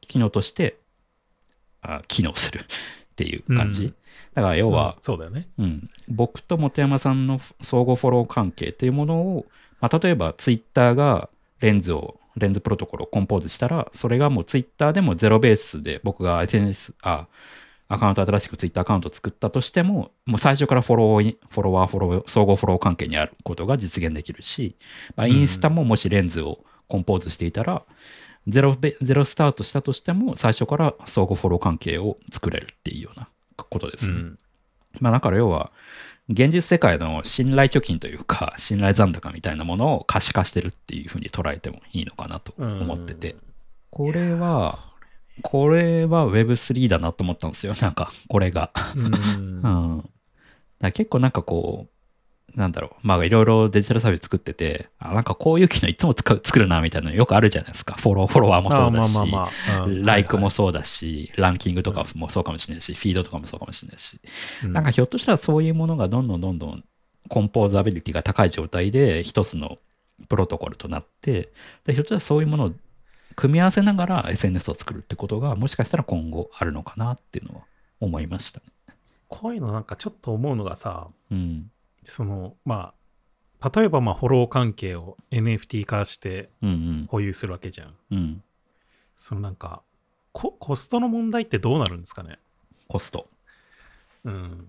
[0.02, 0.78] 機能として、
[1.80, 2.60] あ機能する
[3.12, 3.84] っていう感じ。
[3.84, 3.94] うん
[4.34, 5.48] だから要は、うんそうだよね。
[5.58, 9.46] うん、僕と本山さんの相互フォロー関係っていうものを、
[9.80, 11.28] まあ、例えばツイッターが
[11.60, 17.26] レンズをレンズプロトコルをコンポーズしたらそれがもうツイッターでもゼロベースで僕が SNS あ
[17.88, 24.76] アカウント新しくツイッターアカウント作ったとしてももう最初からフォローフォロワーフォロー相互フォロー関係にあることが実現できるし、
[25.14, 27.82] まあ、インスタももしレンズをコンポーズしていたら、
[28.48, 34.12] ゼロベゼロスタートしたとしても最初から相互フォロー関係を作れるっていうようなことですね。
[34.12, 34.38] うん。
[35.00, 35.70] まあだから要は、
[36.28, 43.36] 現実世界の信頼貯金というか、信頼残高みたいなものを可視化してるっていうふうに捉えてもいいのかなと思ってて、
[43.90, 44.78] これは、
[45.42, 47.74] これは Web3 だなと思ったんですよ。
[47.80, 48.70] なんか、これが。
[48.94, 50.10] うん。
[50.94, 51.91] 結構なんかこう、
[52.54, 57.94] なんだろう、まあいろいろデジタルサービス作ってて、あなんかこういう機能いつも使う作るなみたいなのよくあるじゃないですか。
[57.94, 64.20] フォロー、フォロワーもそうだし、まあまあまあまあうんライクもそうだし、ランキングとかもそうかもしれないし、フィードとかもそうかもしれないし、
[64.64, 66.84] うんなんかひょっとしたらそういうものがどんどんどんどん
[67.28, 69.78] コンポーザビリティが高い状態で一つの
[70.28, 71.52] プロトコルとなって、
[71.86, 72.72] でひょっとしたらそういうものを
[73.34, 77.64] 組み合わせながら SNS を作るってことがもしかしたら今後あるのかなっていうのは
[78.00, 78.66] 思いましたね。
[79.28, 81.70] こういうのなんかちょっと思うのがさ、うん。
[82.04, 82.94] その、ま
[83.60, 87.94] あ、例えばまあフォロー関係を NFT 化してうん保有するわけじゃん。
[88.10, 88.18] うん。
[88.18, 88.44] うん。
[89.14, 89.82] そのなんか、
[90.32, 92.38] ココストの問題ってどうなるんですかね？
[92.88, 93.28] コスト。
[94.24, 94.68] うん。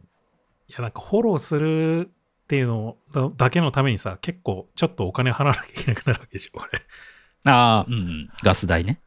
[0.67, 2.11] いや、なんかフォローする
[2.43, 6.81] っていうのだだけのためにさ、結構ちょっとお金払わなきゃいけなくなるわけでしょ、これ。
[7.45, 8.29] ああ、うんうん。
[8.43, 9.01] ガス代ね。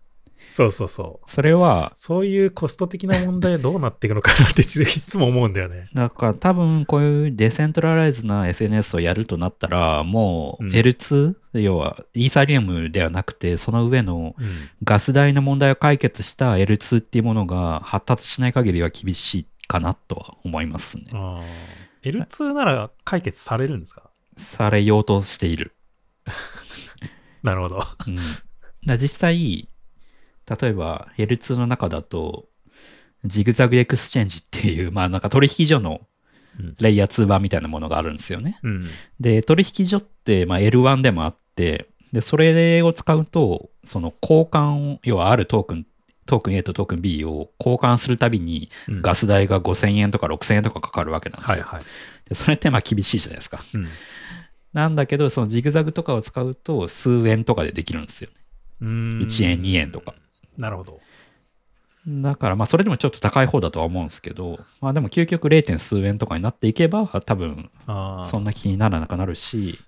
[0.48, 1.30] そうそうそう。
[1.30, 5.90] それは、そういうコスト的な問題はどうなっていくのかなっていつも思うんだよね。
[5.94, 14.70] だから多分こういうデセントラライズな SNS をやるとなったら、もううん L2、要はイーサリアムではなくて、その上のうん。
[14.84, 21.04] ガス代の問題を解決した L2 っていうものが発達しない限りは厳しいかなとは思いますね。
[21.12, 24.10] あー L2 なら解決されるんですか？
[24.38, 25.72] されようとしている。
[27.42, 27.86] なるほど。
[28.06, 28.16] うん、
[28.86, 29.68] だ実際、
[30.48, 32.46] 例えば L2 の中だと、
[33.24, 36.00] ZigZag Exchange っていう、まあなんか取引所の
[36.58, 38.58] うんレイヤー2版みたいなものがあるんですよね。
[38.62, 38.88] うん。
[39.20, 45.86] で、取引所って、まあ、L1 でもあって、で、それを使うと、その交換を、要はあるトークン、
[46.24, 51.58] トークン A とトークン B を交換するたびにうんガス代が5000円とか6000円とかかかるわけなんですよ。
[51.58, 51.84] はいはい。
[52.28, 53.62] でそれってまあ厳しいじゃないですか。
[53.74, 53.88] うん
[54.72, 58.36] なんだけど、そのジグザグとかを使うと数円とかでできるんですよね。
[58.82, 60.14] うーん1円2円とか。
[60.56, 61.00] なるほど。
[62.08, 65.78] だからまあそれでもちょっと高い方だとは思うんですけど、まあでも究極 0.
[65.78, 67.70] 数円とかになっていけば多分
[68.30, 69.78] そんな気にならなくなるし、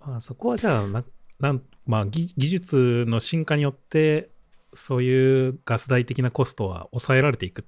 [0.00, 1.04] あそこはじゃあな
[1.38, 4.30] なん、まあ、技技術の進化によって
[4.74, 7.64] そういうガス代的なコストは抑えられていくっ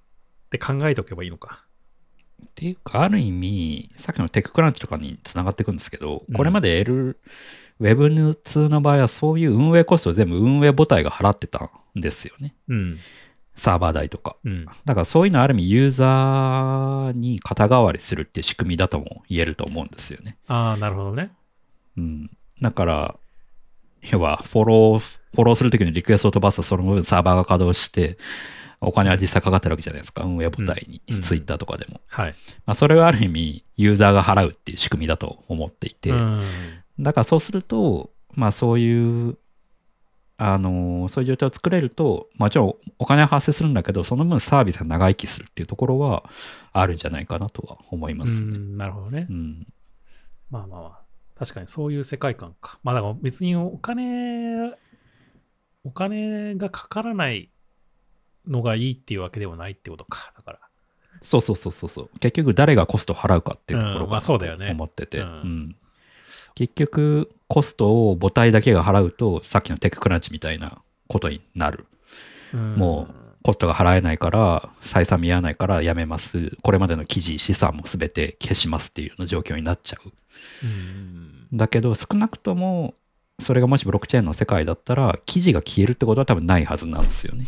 [0.51, 1.65] て考えておけばいいのか。
[2.45, 7.19] っていうか、ある意味、さっきのテッククランチとかにつながっていくんですけど、うんこれまで L、
[7.81, 11.71] Web2 の場合はそういう運営コストを全部運営母体が払ってたん
[12.01, 12.55] ですよね。
[12.69, 12.99] うん。
[13.57, 14.37] サーバー代とか。
[14.45, 14.67] うん。
[14.67, 20.37] だからそういうのある意味ユーザーに肩代わりするっていう仕組みだとも言えると思うんですよね。
[20.47, 21.33] ああ、なるほどね。
[21.97, 22.31] うん。
[22.63, 23.17] だから、
[24.03, 28.19] 要はフォロー、フォローするときにリクエストを飛ばすとその分サーバーが稼働して、
[28.81, 30.23] お金は実際かかってるわけじゃないですか。
[30.23, 32.01] 運営母体に、うんうんツイッターとかでも。
[32.07, 32.35] はい。
[32.65, 36.43] まあ、それはある意味ユーザーが払うっていう仕組みだと思っていて、うん。
[37.01, 39.37] だからそうすると、まあそういう、
[40.41, 46.31] あのーそういう状態を作れると、もちろんお金は発生するんだけど、その分サービスが長生きするっていうところは
[46.73, 48.39] あるんじゃないかなとは思いますね。
[48.39, 49.33] うんなるほどねう。
[49.33, 49.67] ん。
[50.51, 50.99] まあまあまあ。
[51.37, 52.79] 確かにそういう世界観か。
[52.83, 54.73] まあだから別にお金、
[55.85, 57.51] お金がかからない
[58.47, 60.33] のがいいっていうわけではないってことか。
[60.37, 60.61] だから。
[61.21, 62.19] そうそうそうそうそう。
[62.21, 65.77] 結局誰がコストを払うかっていうところうんまがあそうだよね思ってて、うんうん
[66.59, 71.87] 結局コストを母体だけが払うと、さっきのテッククランチみたいなことになる。
[72.53, 73.07] うんも
[73.45, 76.57] コストが払えないから、採算見合わないからやめます。
[76.63, 80.13] これまでの記事、資産も全て消しますっていうような状況になっちゃう。
[80.65, 82.95] うんだけど、少なくとも、
[83.41, 87.47] それがもしブロックチェーンの世界だったら、記事が消えるってことは多分ないはずなんですよね。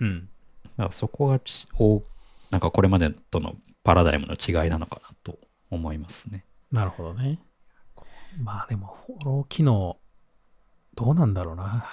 [0.00, 0.20] うん。
[0.22, 2.02] だからそこがち、お
[2.50, 5.38] なんかこれまでとのパラダイムの違いなのかなと
[5.70, 6.46] 思いますね。
[6.72, 7.38] なるほどね。
[8.38, 9.98] まあでも、フォロー機能、
[10.94, 11.86] どうなんだろうな。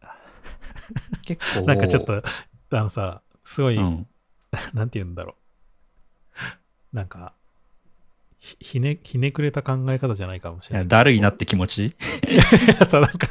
[1.22, 2.22] 結構、なんかちょっと、
[2.70, 4.06] あのさ、すごい、うん、
[4.72, 5.36] なんて言うんだろ
[6.92, 6.96] う。
[6.96, 7.32] なんか、
[8.38, 10.88] ひひね、ひねくれた考え方じゃないかもしれない。
[10.88, 11.86] だるいなって気持ち？
[11.86, 11.92] い
[12.78, 13.28] やさ、なんか、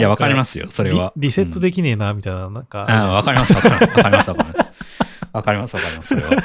[0.00, 1.12] や、わかりますすよ、それは。
[1.16, 2.80] リリセットうんできねえな、みたいな、なんか。
[2.80, 4.64] わかります、わかります、わかります、わかります。
[5.32, 6.42] わかります、わかります、それは。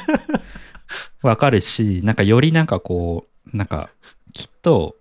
[1.22, 3.90] わかるし、なんかよりなんかこう、なんか、
[4.32, 4.96] きっと、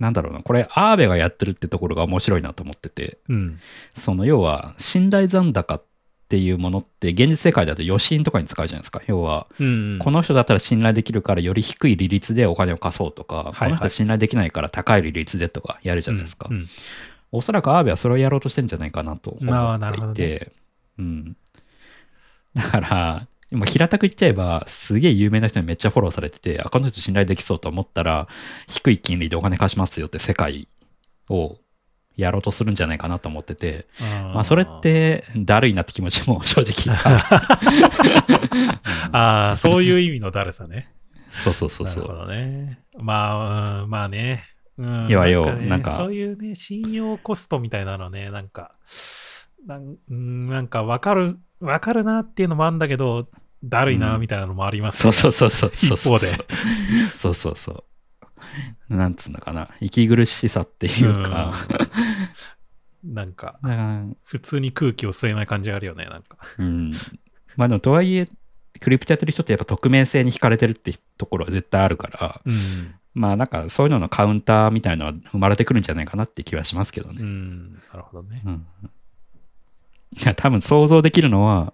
[0.00, 3.60] なんだろうな、これ、アーベがやってるってところが面白いなと思ってて、うん。
[3.96, 5.82] その要は、信頼残高っ
[6.28, 9.02] ていうものって、現実世界だと余震とかに使うじゃないですか。
[9.06, 9.98] 要は、うん。
[10.00, 16.46] この人だったら信頼できるから、より低い利率でお金を貸そうとか、はいこの人は信頼できないから高い利率でとかやるじゃないですか。
[16.50, 16.68] うんうん
[17.30, 20.52] おそらくアーベはそれをやろうとしてるんじゃないかなと思っていて、
[20.98, 21.36] うん。
[22.54, 28.28] だから、今平たく言っちゃえば、すげえ有名な人にめっちゃフォローされてて、あ、この人信頼できそうと思ったら、
[28.66, 30.68] 低い金利でお金貸しますよって世界
[31.30, 31.56] を
[32.16, 38.08] やろうとするんじゃないかなと思ってて、まあそれっ、てだるいなって気持ちも 正直 あ
[38.52, 38.78] る
[39.12, 40.92] ああ、そういう意味のだるさね。
[41.30, 42.26] そうそうそうそなるほう。
[42.26, 42.80] どね。
[42.98, 43.30] ま
[43.80, 44.44] あ、うんまあね。
[44.76, 48.76] うん、いやよねなんかそういうね、信用コストみたいなのね、なんか、
[49.66, 49.96] なん
[50.48, 53.28] なんかわかる、わかるなっていうのもあるんだけど、
[53.64, 56.16] だるいなうんみたいなのもありますそうそうそうそうそうそう。
[56.16, 56.44] 一方で
[57.16, 57.84] そうそうそ
[58.88, 58.96] う。
[58.96, 59.68] なんつうのかな。
[59.80, 61.54] 息苦しさっていうか。
[61.70, 62.18] うん
[63.04, 63.58] なんか、
[64.24, 66.36] 普通に空気を吸えない感じがあるよね、なんか。
[66.58, 66.92] うん。
[67.56, 68.28] まあでもとはいえ、
[68.80, 72.94] クリプトやってる人ってやっぱ匿名性に惹かれてるってところは絶対あるから、うん。
[73.14, 77.22] まあなんかそういうののカウンターみたいなのは生まれてくるんじゃないかなって気はしますけどね。
[77.22, 77.72] うん。
[77.92, 78.42] なるほどね。
[78.44, 78.66] うん。
[80.16, 81.72] いや、多分想像できるのは、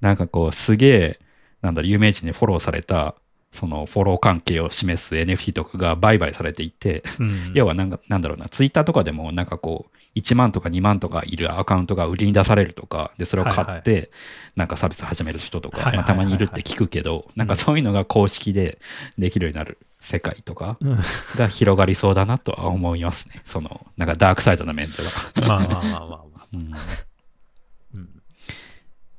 [0.00, 1.20] なんかこう、すげえ、
[1.62, 3.14] なんだろう、有名人にフォローされた、
[3.52, 14.10] そのフォロー関係を示す NFT とかが売買されていて、うん、要はなんか、なんだろうな、ツイッターとかでもなんかこう、1万とか2万とかいるアカウントが売りに出されるとか、で、それを買って、
[14.56, 18.78] なんかサービス始める人とか、たまにいるって聞くけど、なんかそういうのが公式で
[19.18, 20.98] できるようになる世界とかうん
[21.36, 23.42] が広がりそうだなとは思いますね。
[23.44, 24.96] その、なんかダークサイドな面で
[25.42, 25.46] は。
[25.46, 26.46] まあまあまあまあまあ。
[26.52, 26.74] うんうん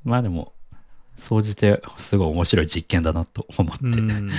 [0.04, 0.54] まあでも、
[1.16, 4.32] 総じてすごい面白い実験だなと思ってうん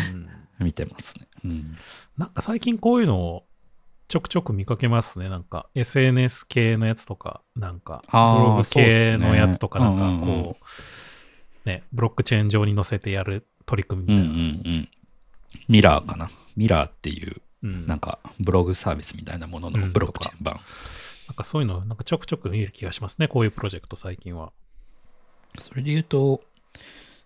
[0.58, 1.26] 見てますね。
[1.44, 1.76] うん。
[2.18, 3.44] なんか最近こういうのを
[4.08, 5.28] ちょくちょく見かけますね。
[5.28, 10.56] なんか SNS 系のやつとか、なんかブログ系のやつとか、なんかこ
[11.64, 14.36] う、ね、ブロックチェーン上に載せてやる取り組みうんうみたいな。
[14.36, 14.88] んうん。
[15.68, 16.30] ミラーかな。
[16.56, 20.60] ミラーっていう、うんなんかブログサービスみたいなもののブロックチェーン版。
[21.28, 23.28] なんかそういうの、なんかちょくちょく見る気がしますね。
[23.28, 24.52] こういうプロジェクト最近は。
[25.58, 26.42] それで言うと、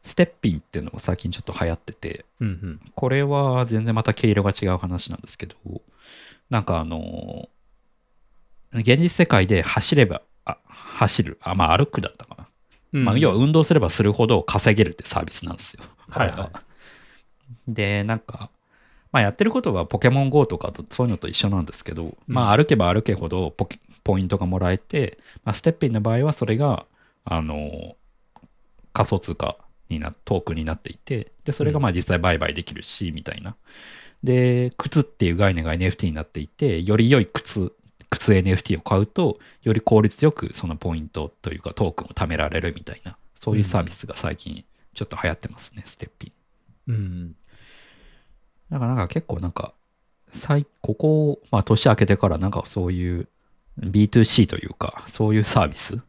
[0.03, 2.81] ステッピンっていうのも最近ちょっと流行ってて、うんうん。
[2.95, 5.57] これは全然また毛色が違う話なんですけど、
[6.49, 7.49] なんかあの、
[8.73, 12.47] 現実世界で走れば、あ走る、あ、まあ歩くだったかな。
[12.93, 15.83] まあ、要は運動すればするほど稼げるってサービスなんですよ。
[16.09, 16.21] は。
[16.21, 16.51] はいは
[17.69, 18.51] で、なんか、
[19.13, 23.55] まあ、やってることはポケモン GO とかとそういうのと一緒なんですけど、まあ歩けば歩けほど
[24.05, 26.87] ポイントがもらえて、まあ、ステッピンの場合はそれが、
[27.25, 27.97] あの、
[28.97, 29.59] 仮想通貨
[29.91, 33.55] にな、トークンになっていて、で、それがまあ実際売買できるし、みたいな。
[34.25, 37.75] で、靴っていう概念が NFT になっていて、より良い靴、
[38.09, 46.33] 靴 NFT を買うと、より効率よくそのポイントというかトークンを貯められるみたいな、そういうサービスが最近ちょっと流行ってますね、ステッピ
[46.89, 46.93] ン。
[46.93, 47.37] うん。
[48.71, 49.75] だからなんか結構なんか、
[50.33, 53.29] 最ここ、まあ年明けてからなんかそういう
[53.81, 56.01] B2C というか、そういうサービス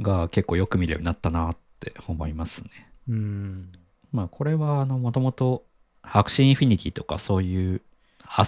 [0.00, 2.70] が結構よく見るようになったなって思いますね。
[3.08, 3.72] うん。
[4.12, 5.64] まあこれはあのもともと
[6.02, 7.82] Axie Infinity とかそういう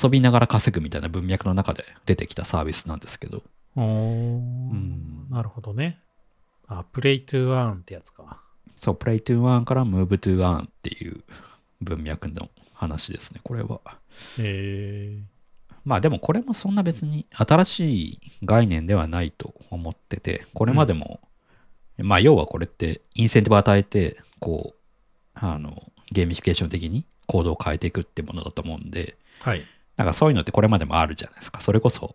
[0.00, 3.42] 遊びながら稼ぐみたいな文脈の中で出てきたサービスなんですけど、
[3.76, 5.98] おーんなるほどね。
[6.68, 8.40] あ、 Play to Earn ってやつか。
[8.76, 11.22] そう、 Play to Earn から Move to Earn っていう
[11.80, 13.80] 文脈の話ですね、これは。
[14.38, 15.22] え
[15.84, 21.20] まあでもこれもそんな別に新しい概念ではないと思ってて、これまでも、
[21.98, 24.78] まあ要はこれってインセンティブを与えて、こう、
[25.34, 29.64] あの、ゲーミフィケーション的に行動を変えていくってものだと思うんで、ー、はい。
[29.96, 31.60] なんかそういうのってこれまでもあるじゃないですか。
[31.60, 32.14] それこそ、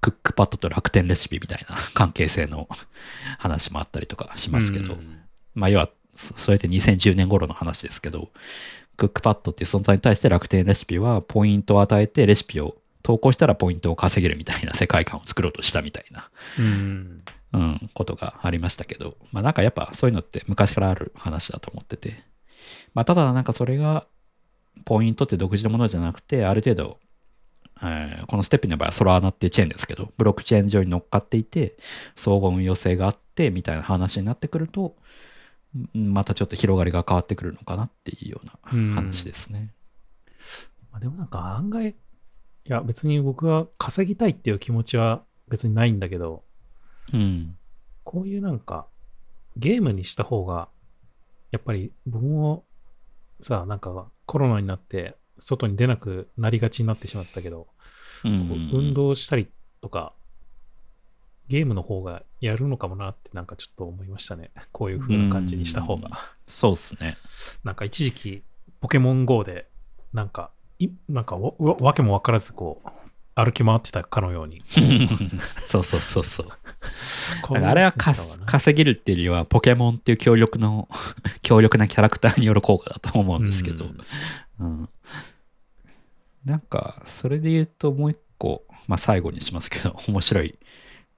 [0.00, 2.68] クックパッドと楽天レシピみたいな 関係性の
[3.38, 5.20] 話もあったりとかしますけど、うん
[5.54, 8.30] まあ要は、そそれって2010年頃の話ですけど、
[8.96, 16.28] クックパッドっていう存在に対して楽天レシピはポイントを与えてレシピを投稿したらポイントを稼げるみたいな世界観を作ろうとしたみたいな、
[17.52, 17.60] うん。
[17.60, 22.24] うん、ことがありましたけど、まあなんかやっぱそういうのって昔からある話だと思ってて、
[22.94, 24.06] まあただなんかそれが
[24.84, 26.98] ポイントって独自のものじゃなくて、ある程度、
[27.82, 31.76] えーこのステップの場合はソラーナっていうチェーンですけど、ブロックチェーン上に乗っかっていて、
[32.16, 34.96] 相互運用性があってみたいな話になってくると、
[35.94, 39.72] んまたちょっと広がりが変わってくるのかなっていうような話ですね。
[40.90, 41.94] まあ、でもなんか案外、い
[42.64, 46.42] や別に僕は稼ぎたいっていう気持ちは別にないんだけど、
[47.12, 47.56] うん。
[48.04, 48.86] こういうなんか
[49.56, 50.68] ゲームにした方が、
[51.50, 52.64] やっぱり僕も
[53.40, 57.66] さ、なんかコロナになって外に出なくなりがちになってしまったけど、
[58.24, 59.48] うん運動したり
[59.80, 60.12] とか、
[61.48, 64.50] ゲームの方がやるのかもなってなんかちょっと思いましたね。
[64.72, 66.10] こういう風な感じにした方が。
[66.46, 67.16] そうっすね。
[67.62, 68.42] なんか一時期、
[68.80, 69.68] ポケモン GO で、
[70.12, 72.88] なんか、いなんかわわわけもわからずこう、
[73.34, 74.62] 歩き回ってたかのように。
[75.68, 76.48] そうそうそうそう。
[77.42, 78.14] こだからあれはか
[78.46, 80.88] 稼げるっていうよりは、ポケモンっていう強力の、
[81.42, 83.86] 強力なキャラクターによる効果だと思うんですけど、
[84.60, 84.80] うん。
[84.80, 84.88] うん。
[86.44, 90.58] なんか、それで言うともう一個、まあ最後にしますけど、 面白い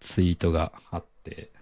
[0.00, 1.52] ツイートがあって、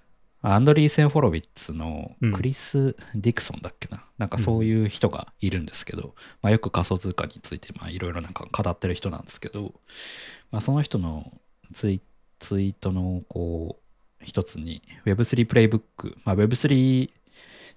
[0.43, 2.33] アンドリーセン・フォロウィッツのうん。
[2.33, 9.75] クリス・ディクソンだっけな、なんかそういう人がいるんですけど、まあ、よく仮想通貨についてまあいろいろなんか語ってる人なんですけど、
[10.53, 11.33] まあ、その人の
[11.73, 12.01] ツイ
[12.39, 13.86] ツイートのこう
[14.23, 17.11] 一つに Web3 プレイブック、まあ、Web3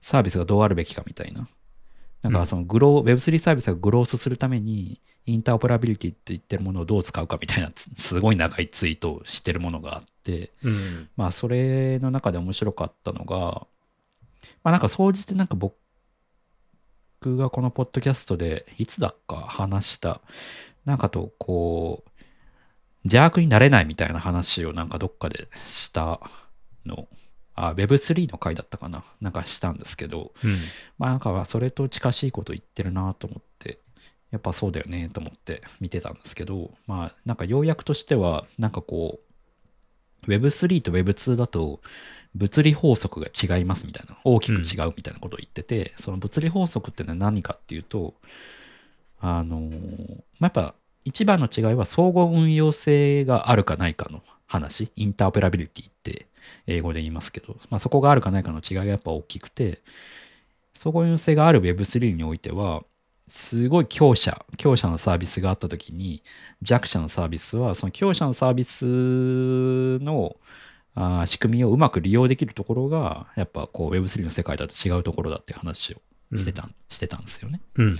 [0.01, 1.47] サービスがどうあるべきかみたいな、
[2.23, 11.09] なんかそのグロー、Web3 サービスがグロースするためにインターオペラビリティって言ってるものをどう使うかみたいなつすごい長いツイートをしてるものがあって、うん。
[11.15, 13.67] まあそれの中で面白かったのが、
[14.63, 15.77] まあなんか総じてなんか僕
[17.37, 20.21] がこのポッドキャストでいつだっか話した、
[20.85, 22.08] なんかとこう、
[23.03, 26.19] 邪悪になれないみたいな話をなんかどっかでした
[26.85, 27.07] の、
[27.55, 29.03] あ、Web3 の回だったかな。
[29.21, 30.57] なんかしたんですけど、うん。
[30.97, 33.79] まあなんかそれと近しいこと言ってるなと思って、
[34.31, 39.19] やっぱそうだよねと思って見てたんですけど、まあなんか要約としては、なんかこ
[40.25, 41.81] う、Web3 と Web2 だと
[42.35, 48.13] 物理法則が違いますみたいな、大きく違うみたいなことを言ってて、その物理法則ってのは何かっていうと、
[49.19, 50.75] あのーまあ、やっぱ
[51.05, 56.27] 一番の違いは相互運用性があるかないかの話、インターオペラビリティって
[56.67, 59.81] 英語で言いますけど、まあ、そこがあるかないかの違いがやっぱ大きくて、
[60.75, 62.83] 相互運用性がある Web3 においては、
[63.27, 66.23] すごい強者、強者のサービスがあったときに、
[66.61, 68.83] 弱者のサービスは、その強者のサービス
[70.03, 70.35] の
[70.95, 77.61] あー仕組みをうまく利用できるところが、やっぱこう Web3 の世界だと違うところだって話をしてた,、してたんですよね。
[77.75, 77.99] うん。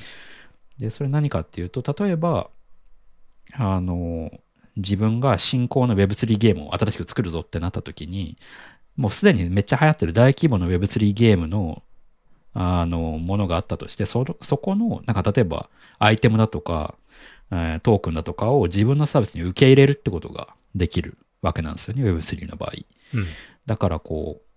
[0.79, 2.49] で、それ何かっていうと、例えば、
[3.53, 4.31] あの、
[4.77, 8.37] 自分が新興の Web3 ゲームを新しく作るぞってなった時に、
[8.95, 11.83] もうすでにめっちゃ流行ってる大規模の Web3 ゲームの、
[12.53, 15.69] あの、ものがあったとして、そのそこの、なんか例えば、
[15.99, 16.95] アイテムだとか、
[17.51, 22.71] えートークンだとかを自分のサービスに受け入れるってことができるわけなんですよね、Web3 の場合。
[23.13, 23.27] うん。
[23.65, 24.48] だからこう、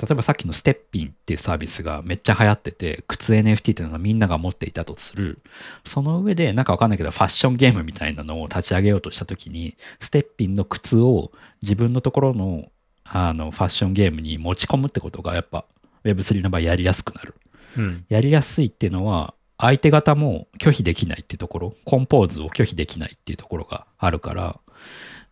[0.00, 5.38] 例えばさっきのステッピンっていうサービスがめっちゃ流行ってて、靴 NFT っていうのがみんなが持っていたとする。
[5.84, 11.30] その上で、なんかわかんないけど、ファッションゲームみたいなのを立ち上げようとしたときに、ステッピンの靴を
[11.62, 12.68] 自分のところの
[13.04, 15.66] あのファッションゲームに持ち込むってことがやっぱ
[16.04, 17.34] Web3 の場合やりやすくなる。
[17.76, 18.04] うん。
[18.08, 24.60] やりやすいっていうのは、相手方も拒否できないっていうところ、コンポーズを拒否できないっていうところがあるから、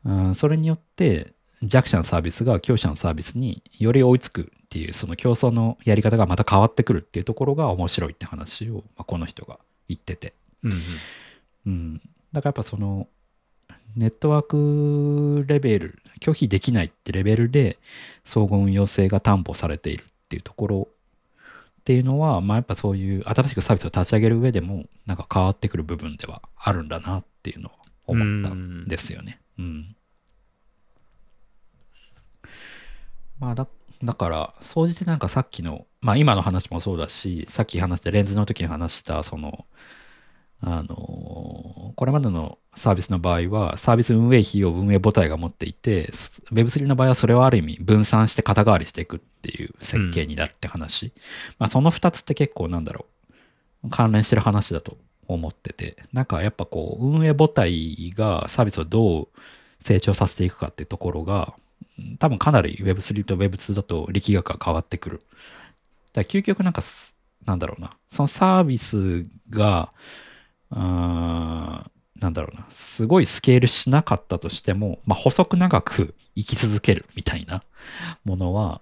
[0.04, 1.32] うん、それによって
[1.62, 9.58] 弱者のサービスが強者のサービスにより追いつくっていう、その競争のやり方がまた変わってくるっていうところが面白いって話を、まあ、この人が
[9.88, 10.34] 言ってて。
[10.64, 10.82] うん。
[11.66, 12.00] うん。
[12.32, 13.06] だからやっぱその、
[13.96, 17.78] ネットワークレベル、拒否できないってレベルで
[18.24, 20.88] 相互運用性が担保されているっていうところ
[21.80, 27.72] っていうのは、まあやっぱそういう新しくサービスを立ち上げる上でも、なんか変わってくる部分ではあるんだなっていうのを
[28.06, 29.40] 思ったんですよね。
[29.58, 29.96] うん。
[33.42, 33.66] まあだ、
[34.04, 39.66] だから、総じてなんかさっきの、まあ今の話もそうだし、さっき話したレンズの時に話した、その、
[40.64, 46.12] あのこれまでのサービスの場合は、サービス運営費を運営母体が持っていて、
[46.52, 51.12] Web3 の場合はそれをある意味分散して肩代わりしていくっていう設計になるって話。
[51.58, 53.06] まあその2つって結構なんだろ
[53.82, 59.28] う、関連してる話だと思ってて、なんかやっぱこう、運営母体がサービスをどう
[59.82, 61.56] 成長させていくかっていうところが、
[62.18, 65.22] 多分かなり Web3 と Web2 だと力学が変わってくる。
[66.12, 66.82] だから究極なんか、
[67.44, 69.92] なんだろうな、そのサービスが、
[70.70, 71.90] うーん
[72.22, 77.64] なんだろうな、すごいスケールしなかったとしても、まあ、細く長く生き続けるみたいな
[78.24, 78.80] ものは、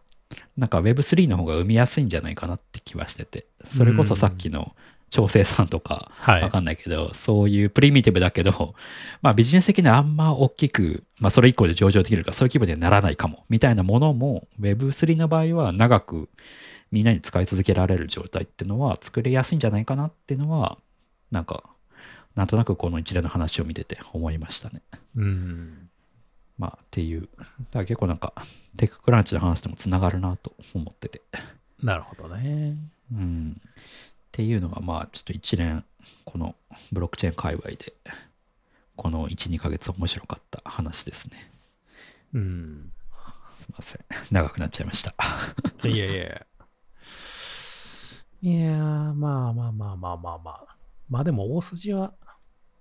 [0.57, 4.75] なんか Web3 の方が生みやすいんじゃないかなって気はしてて、それこそさっきの
[5.11, 6.43] 調整さんとか、はい。
[6.43, 8.75] わかんないけど、そういうプリミティブだけど、
[9.23, 16.29] まあビジネス的にはあんま大きく、まあそれ以降で上場できるか、そういう規模にはならないかも、みたいなものも Web3 の場合は長く
[16.91, 20.79] みんなに使い続けられる状態っていうのは作りやすいんじゃないかなっていうのは、
[21.31, 21.65] なんか、
[22.35, 24.83] なんとなくこの一連の話を見てて思いましたね。
[25.17, 25.89] うん。
[26.59, 28.33] まあっていう、だから結構なんか、
[28.77, 31.23] テッククランチの話ともつながるなと思ってて。
[31.83, 32.77] なるほどね。
[33.13, 33.61] うん。
[34.31, 35.85] っていうのが、まあ、ちょっと一連、
[36.25, 36.55] この
[36.93, 37.93] ブロックチェーン界隈で、
[38.95, 41.51] この1、2ヶ月面白かった話ですね。
[42.33, 42.93] うん。
[43.59, 44.05] すいません。
[44.31, 45.15] 長くなっちゃいました。
[45.83, 46.47] いやいやい
[48.43, 49.15] や。
[49.15, 50.77] まあまあまあまあまあまあ。
[51.09, 52.13] まあでも大筋は、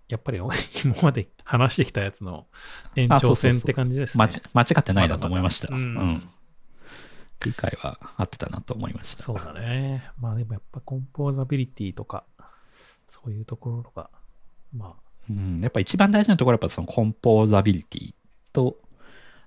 [0.08, 2.46] やっぱり今まで話してきたやつの
[2.96, 4.24] 延長線って感じですね。
[4.24, 5.72] 間違間違ってないなと思いました。
[5.72, 6.30] まだまだうん
[7.46, 9.24] 理解は合ってたなと思いました。
[9.24, 10.12] そうだね。
[10.20, 12.26] まあでもやっぱコンポーザビリティとか、
[13.08, 14.10] そういうところが、
[14.76, 14.94] まあ、
[15.30, 18.14] うん、やっぱ一番大事なところはやっぱそのコンポーザビリティ
[18.54, 18.78] と、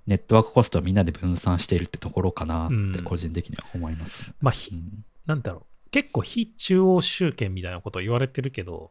[0.07, 4.33] ネットワークコストをみんなで分散しているってところかなってうん個人的には思います。
[4.41, 5.91] まあ、ひうんなんだろう。
[5.91, 8.91] 結構非中央集権みたいなことを言われてるけど、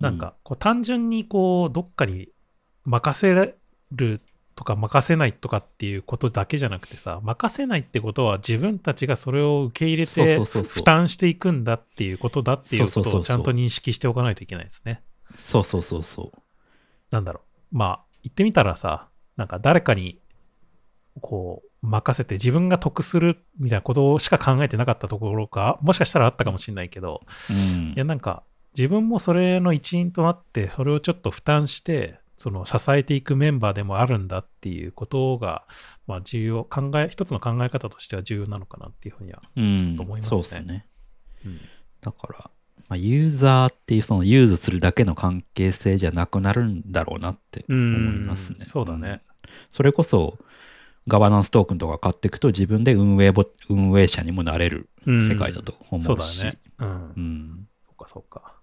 [0.00, 2.28] なんかこう単純にこうどっかに
[2.84, 3.54] 任せ
[3.90, 4.22] る
[4.58, 15.00] とか任せないとかっていうことだけじゃなくてさ、任せないってことは自分たちがそれを受け入れて負担していくんだっていうことだっていうことをちゃんと認識しておかないといけないですね。
[15.36, 16.40] そうそうそうそう。
[17.12, 17.76] なんだろう。
[17.76, 19.06] まあ言ってみたらさ、
[19.36, 20.18] なんか誰かに
[21.20, 28.42] こう任せて自分が得するみたいなことしか考えてなかったところがもしかしたらあったかもしれないけど、うんいやなんか
[28.76, 35.64] 自分もそれの一員となってそれをちょっと負担してその支えていくメンバーでもあるんだっていうことが、
[36.06, 40.40] まあ、重要考え一つの考え方としては重要なのかなっていうふうには、うんと思いますね。
[40.42, 40.86] そうですね。
[41.44, 41.60] うん。
[42.00, 42.50] だから、
[42.88, 48.66] まあ、ユーザーっていうそのユーズするだけの関係性じゃなくなるんだろうなって思いますね。
[48.66, 49.20] そうだね、ん。
[49.70, 50.38] それこそ、
[51.08, 55.28] ガバナンストークンとか買っていくと自分で運営ボ運営者にもなれるうん。
[55.28, 56.04] 世界だと思うし。
[56.04, 56.60] そうだね。
[56.78, 57.68] うん、うん。
[57.84, 58.54] そっかそっか。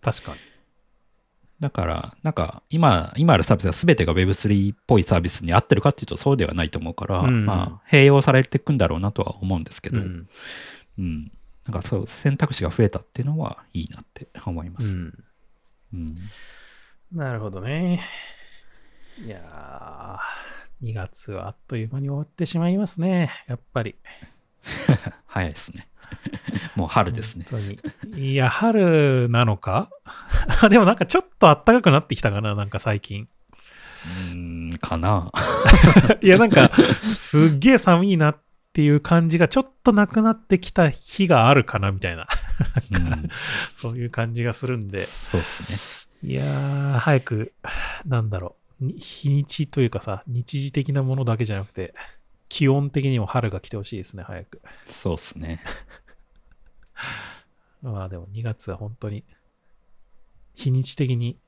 [0.00, 0.38] 確かに
[1.60, 10.28] だから、なんか今、今あるサービスが全てが Web3 っぽいサービスに合ってるかっていうとそうではないと思うから、うんまあ、併用されていくんだろうなとは思うんですけど、うん
[10.98, 11.32] うん。
[11.66, 14.88] なんかそう、選択肢が増えたっていうのはいいなって思います。
[14.88, 15.24] うん
[15.94, 16.14] うん。
[17.12, 18.00] なるほどね
[19.24, 23.94] いやー2月はあっという間に終わってしまいますねやっぱり
[25.26, 25.88] 早いですね。
[26.76, 27.44] もう春ですね。
[28.16, 29.90] いや、春なのか？
[30.70, 33.28] でもなんかちょっと暖かくなってきたかな、なんか最近。
[34.30, 35.32] うーん、かな。
[36.20, 36.70] いや、なんか
[37.04, 38.38] すっげえ寒いなっ
[38.72, 42.26] ていう感じがちょっとなくなってきた日があるかな、みたいな。
[42.92, 43.28] うん、
[43.72, 45.06] そういう感じがするんで。
[45.06, 46.30] そうですね。
[46.30, 47.52] いやー、早く、
[48.06, 48.84] なんだろう。
[48.84, 51.94] に日にちというかさ、日時的なものだけじゃなくて、
[52.48, 54.60] 気温的にも春が来てほしいですね、早く。
[54.86, 55.62] そうですね。
[57.82, 59.24] まあでも2月は本当に
[60.54, 61.38] 日にち的に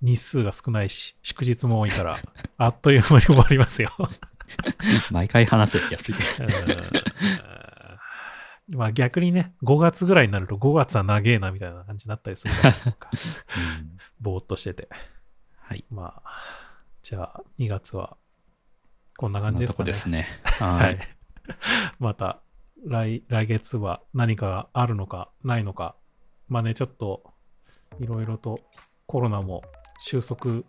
[0.00, 2.18] 日数が少ないし、祝日も多いから、
[2.56, 3.92] あっという間に終わりますよ。
[5.10, 6.18] 毎回話してる気がする。
[7.52, 7.58] うん
[8.76, 14.90] まあ逆にね、5月ぐらいになると5月は長えなみたいな感じになったりするかうんぼーっとしてて。
[15.56, 15.86] はい。
[15.90, 16.22] まあ、
[17.02, 18.18] じゃあ2月は
[19.16, 19.86] こんな感じですかね。
[19.86, 20.28] こですね。
[20.60, 20.98] は はいい。
[21.98, 22.42] また
[22.86, 25.96] 来来月は何かがあるのかないのか。
[26.48, 27.22] まあね、ちょっと
[28.00, 28.58] いろいろと
[29.06, 29.62] コロナも
[30.00, 30.62] 収束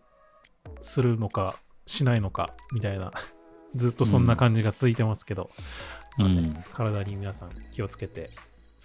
[0.81, 1.55] するのか
[1.85, 3.11] しないのかみたいな、
[3.75, 5.49] ずっとそんな感じが続いてますけど、
[6.17, 6.63] まあねうん。
[6.73, 8.29] 体に皆さん気をつけて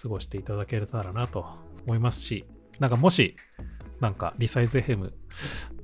[0.01, 1.47] 過ごしていただけたらなと
[1.87, 2.45] 思いますし、
[2.79, 3.37] なんかもし、
[4.01, 5.13] なんかリサイズ FM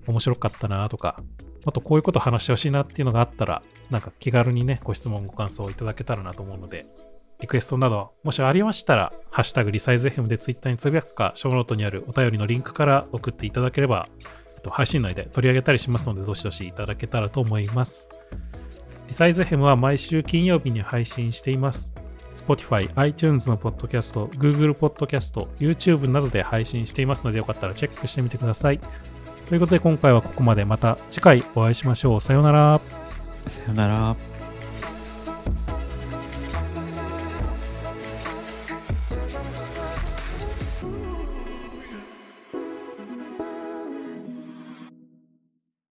[0.06, 1.20] 面白かったなとか、
[1.66, 6.86] あとこういうこと話してほしいなっていうのがあったら、なんか気軽にね、ご質問、ご感想いただけたらなと思うので、
[7.40, 14.06] リクエストなど、もしありましたら、ハッシュタグリサイズ FM でツイッターにつぶやくか、ショーノートにあるお便りのリンクから送っていただければ、
[14.68, 18.10] 配信内で取り上げたりしますので、どしどしいただけたらと思います。
[19.08, 21.92] リサイズ FM は毎週金曜日に配信しています。
[22.34, 28.78] Spotify、iTunes のポッドキャスト、Google ポッドキャスト、YouTube などで配信していますので、よかったらチェックしてみてください。
[29.46, 30.64] ということで今回はここまで。
[30.64, 32.20] また次回お会いしましょう。
[32.20, 32.80] さようなら。
[33.66, 34.29] さよなら。